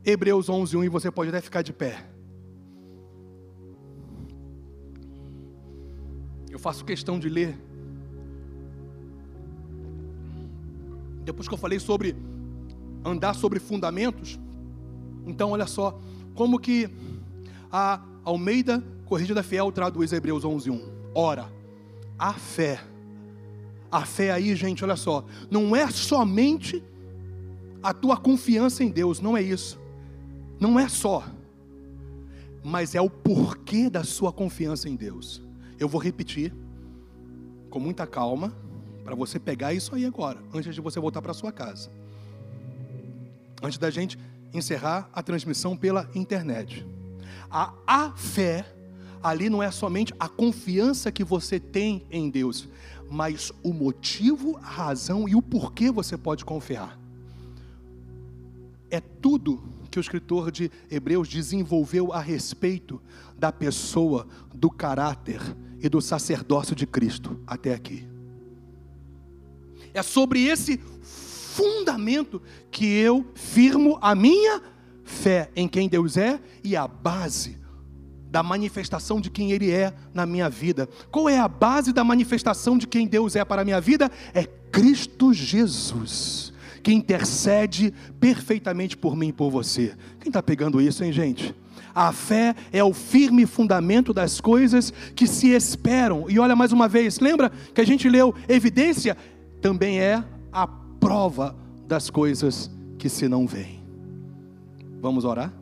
Hebreus 0.03 0.49
11, 0.49 0.75
1 0.77 0.83
e 0.83 0.89
você 0.89 1.09
pode 1.09 1.29
até 1.29 1.41
ficar 1.41 1.61
de 1.61 1.71
pé. 1.71 2.05
Eu 6.49 6.59
faço 6.59 6.83
questão 6.83 7.19
de 7.19 7.29
ler. 7.29 7.57
Depois 11.23 11.47
que 11.47 11.53
eu 11.53 11.57
falei 11.57 11.79
sobre 11.79 12.15
andar 13.05 13.33
sobre 13.35 13.59
fundamentos, 13.59 14.39
então 15.25 15.51
olha 15.51 15.67
só 15.67 15.99
como 16.35 16.59
que 16.59 16.89
a 17.71 18.01
Almeida 18.23 18.83
Corrigida 19.05 19.41
Fiel 19.43 19.71
traduz 19.71 20.13
Hebreus 20.13 20.45
11, 20.45 20.69
1. 20.69 20.81
Ora, 21.15 21.51
a 22.17 22.33
fé. 22.33 22.79
A 23.91 24.05
fé 24.05 24.31
aí, 24.31 24.55
gente, 24.55 24.83
olha 24.83 24.95
só, 24.95 25.25
não 25.49 25.75
é 25.75 25.89
somente 25.89 26.83
a 27.81 27.93
tua 27.93 28.17
confiança 28.17 28.83
em 28.83 28.89
Deus, 28.89 29.19
não 29.19 29.35
é 29.35 29.41
isso. 29.41 29.79
Não 30.59 30.79
é 30.79 30.87
só, 30.87 31.23
mas 32.63 32.93
é 32.93 33.01
o 33.01 33.09
porquê 33.09 33.89
da 33.89 34.03
sua 34.03 34.31
confiança 34.31 34.89
em 34.89 34.95
Deus. 34.95 35.41
Eu 35.79 35.87
vou 35.87 35.99
repetir 35.99 36.53
com 37.69 37.79
muita 37.79 38.05
calma 38.05 38.53
para 39.03 39.15
você 39.15 39.39
pegar 39.39 39.73
isso 39.73 39.95
aí 39.95 40.05
agora, 40.05 40.39
antes 40.53 40.75
de 40.75 40.81
você 40.81 40.99
voltar 40.99 41.21
para 41.21 41.33
sua 41.33 41.51
casa. 41.51 41.89
Antes 43.61 43.77
da 43.77 43.89
gente 43.89 44.19
encerrar 44.53 45.09
a 45.13 45.21
transmissão 45.21 45.75
pela 45.75 46.09
internet. 46.13 46.85
A, 47.49 47.73
a 47.85 48.11
fé 48.11 48.65
ali 49.21 49.49
não 49.49 49.61
é 49.61 49.71
somente 49.71 50.13
a 50.19 50.29
confiança 50.29 51.11
que 51.11 51.23
você 51.23 51.59
tem 51.59 52.05
em 52.09 52.29
Deus, 52.29 52.67
mas 53.09 53.51
o 53.63 53.73
motivo, 53.73 54.57
a 54.57 54.69
razão 54.69 55.27
e 55.27 55.35
o 55.35 55.41
porquê 55.41 55.91
você 55.91 56.17
pode 56.17 56.45
confiar. 56.45 56.97
É 58.89 58.99
tudo 58.99 59.61
que 59.89 59.99
o 59.99 60.01
escritor 60.01 60.51
de 60.51 60.71
Hebreus 60.89 61.27
desenvolveu 61.27 62.13
a 62.13 62.21
respeito 62.21 63.01
da 63.37 63.51
pessoa, 63.51 64.27
do 64.53 64.69
caráter 64.69 65.41
e 65.81 65.89
do 65.89 66.01
sacerdócio 66.01 66.75
de 66.75 66.85
Cristo 66.85 67.39
até 67.47 67.73
aqui. 67.73 68.07
É 69.93 70.03
sobre 70.03 70.43
esse 70.43 70.79
fundamento 71.59 72.41
que 72.71 72.85
eu 72.85 73.25
firmo 73.35 73.99
a 74.01 74.15
minha 74.15 74.61
fé 75.03 75.49
em 75.53 75.67
quem 75.67 75.89
Deus 75.89 76.15
é 76.15 76.39
e 76.63 76.73
a 76.77 76.87
base 76.87 77.57
da 78.31 78.41
manifestação 78.41 79.19
de 79.19 79.29
quem 79.29 79.51
Ele 79.51 79.69
é 79.69 79.93
na 80.13 80.25
minha 80.25 80.49
vida. 80.49 80.87
Qual 81.11 81.27
é 81.27 81.37
a 81.37 81.49
base 81.49 81.91
da 81.91 82.01
manifestação 82.01 82.77
de 82.77 82.87
quem 82.87 83.07
Deus 83.07 83.35
é 83.35 83.43
para 83.43 83.61
a 83.61 83.65
minha 83.65 83.81
vida? 83.81 84.09
É 84.33 84.45
Cristo 84.71 85.33
Jesus, 85.33 86.53
que 86.81 86.93
intercede 86.93 87.93
perfeitamente 88.21 88.95
por 88.95 89.17
mim 89.17 89.27
e 89.27 89.33
por 89.33 89.49
você. 89.51 89.93
Quem 90.21 90.29
está 90.29 90.41
pegando 90.41 90.79
isso, 90.79 91.03
hein, 91.03 91.11
gente? 91.11 91.53
A 91.93 92.13
fé 92.13 92.55
é 92.71 92.81
o 92.81 92.93
firme 92.93 93.45
fundamento 93.45 94.13
das 94.13 94.39
coisas 94.39 94.93
que 95.13 95.27
se 95.27 95.49
esperam. 95.49 96.29
E 96.29 96.39
olha 96.39 96.55
mais 96.55 96.71
uma 96.71 96.87
vez, 96.87 97.19
lembra 97.19 97.51
que 97.73 97.81
a 97.81 97.85
gente 97.85 98.07
leu 98.07 98.33
evidência? 98.47 99.17
Também 99.59 99.99
é 99.99 100.23
a 100.53 100.65
prova 100.99 101.55
das 101.87 102.09
coisas 102.09 102.69
que 102.97 103.09
se 103.09 103.27
não 103.27 103.47
veem. 103.47 103.83
Vamos 105.01 105.25
orar? 105.25 105.53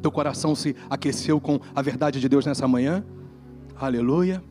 Teu 0.00 0.10
coração 0.10 0.54
se 0.54 0.74
aqueceu 0.88 1.40
com 1.40 1.60
a 1.74 1.82
verdade 1.82 2.20
de 2.20 2.28
Deus 2.28 2.46
nessa 2.46 2.66
manhã? 2.66 3.04
Aleluia. 3.76 4.42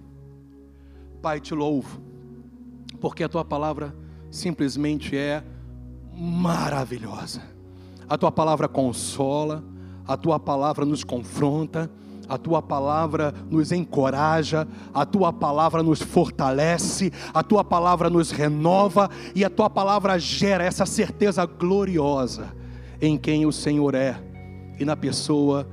Pai, 1.21 1.39
te 1.39 1.53
louvo, 1.53 1.99
porque 3.01 3.23
a 3.23 3.29
tua 3.29 3.43
palavra 3.43 3.95
simplesmente 4.29 5.17
é 5.17 5.43
maravilhosa. 6.15 7.41
A 8.07 8.17
tua 8.17 8.31
palavra 8.31 8.67
consola, 8.67 9.63
a 10.07 10.15
tua 10.15 10.39
palavra 10.39 10.85
nos 10.85 11.03
confronta, 11.03 11.89
a 12.27 12.37
tua 12.37 12.61
palavra 12.61 13.33
nos 13.49 13.71
encoraja, 13.71 14.67
a 14.93 15.05
tua 15.05 15.31
palavra 15.31 15.81
nos 15.81 16.01
fortalece, 16.01 17.11
a 17.33 17.43
tua 17.43 17.63
palavra 17.63 18.09
nos 18.09 18.31
renova 18.31 19.09
e 19.35 19.43
a 19.45 19.49
tua 19.49 19.69
palavra 19.69 20.17
gera 20.19 20.63
essa 20.63 20.85
certeza 20.85 21.45
gloriosa 21.45 22.55
em 23.01 23.17
quem 23.17 23.45
o 23.45 23.51
Senhor 23.51 23.95
é 23.95 24.19
e 24.79 24.85
na 24.85 24.95
pessoa 24.95 25.67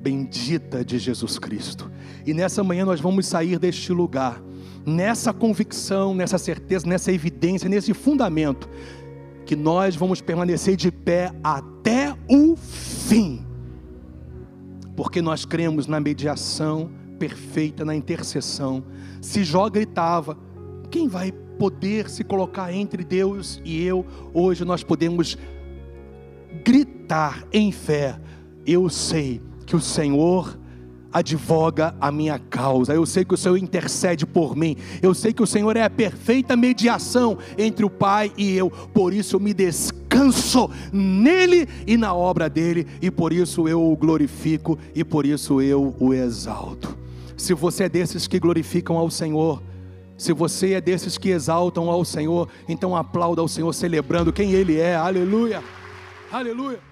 bendita 0.00 0.84
de 0.84 0.98
Jesus 0.98 1.38
Cristo. 1.38 1.90
E 2.26 2.32
nessa 2.32 2.62
manhã 2.62 2.84
nós 2.84 3.00
vamos 3.00 3.26
sair 3.26 3.58
deste 3.58 3.92
lugar, 3.92 4.42
nessa 4.84 5.32
convicção, 5.32 6.14
nessa 6.14 6.38
certeza, 6.38 6.86
nessa 6.86 7.12
evidência, 7.12 7.68
nesse 7.68 7.92
fundamento, 7.92 8.68
que 9.44 9.56
nós 9.56 9.96
vamos 9.96 10.20
permanecer 10.20 10.76
de 10.76 10.90
pé 10.90 11.32
até 11.42 12.14
o 12.28 12.56
fim, 12.56 13.44
porque 15.00 15.22
nós 15.22 15.46
cremos 15.46 15.86
na 15.86 15.98
mediação 15.98 16.90
perfeita, 17.18 17.86
na 17.86 17.94
intercessão. 17.94 18.84
Se 19.18 19.42
Jó 19.42 19.66
gritava, 19.70 20.36
quem 20.90 21.08
vai 21.08 21.32
poder 21.32 22.10
se 22.10 22.22
colocar 22.22 22.70
entre 22.70 23.02
Deus 23.02 23.62
e 23.64 23.82
eu? 23.82 24.04
Hoje 24.34 24.62
nós 24.62 24.84
podemos 24.84 25.38
gritar 26.62 27.46
em 27.50 27.72
fé 27.72 28.20
eu 28.66 28.90
sei 28.90 29.40
que 29.64 29.74
o 29.74 29.80
Senhor 29.80 30.59
advoga 31.12 31.94
a 32.00 32.10
minha 32.10 32.38
causa, 32.38 32.94
eu 32.94 33.04
sei 33.04 33.24
que 33.24 33.34
o 33.34 33.36
Senhor 33.36 33.56
intercede 33.56 34.26
por 34.26 34.56
mim, 34.56 34.76
eu 35.02 35.14
sei 35.14 35.32
que 35.32 35.42
o 35.42 35.46
Senhor 35.46 35.76
é 35.76 35.82
a 35.82 35.90
perfeita 35.90 36.56
mediação 36.56 37.38
entre 37.58 37.84
o 37.84 37.90
Pai 37.90 38.32
e 38.36 38.56
eu, 38.56 38.70
por 38.70 39.12
isso 39.12 39.36
eu 39.36 39.40
me 39.40 39.52
descanso 39.52 40.70
nele 40.92 41.68
e 41.86 41.96
na 41.96 42.14
obra 42.14 42.48
dele, 42.48 42.86
e 43.00 43.10
por 43.10 43.32
isso 43.32 43.68
eu 43.68 43.82
o 43.82 43.96
glorifico 43.96 44.78
e 44.94 45.04
por 45.04 45.26
isso 45.26 45.60
eu 45.60 45.94
o 45.98 46.14
exalto. 46.14 46.96
Se 47.36 47.54
você 47.54 47.84
é 47.84 47.88
desses 47.88 48.26
que 48.26 48.38
glorificam 48.38 48.96
ao 48.96 49.10
Senhor, 49.10 49.62
se 50.16 50.32
você 50.34 50.74
é 50.74 50.80
desses 50.80 51.16
que 51.16 51.30
exaltam 51.30 51.90
ao 51.90 52.04
Senhor, 52.04 52.48
então 52.68 52.94
aplauda 52.94 53.40
ao 53.40 53.48
Senhor 53.48 53.72
celebrando 53.72 54.32
quem 54.32 54.52
Ele 54.52 54.78
é, 54.78 54.94
aleluia, 54.94 55.62
aleluia. 56.30 56.89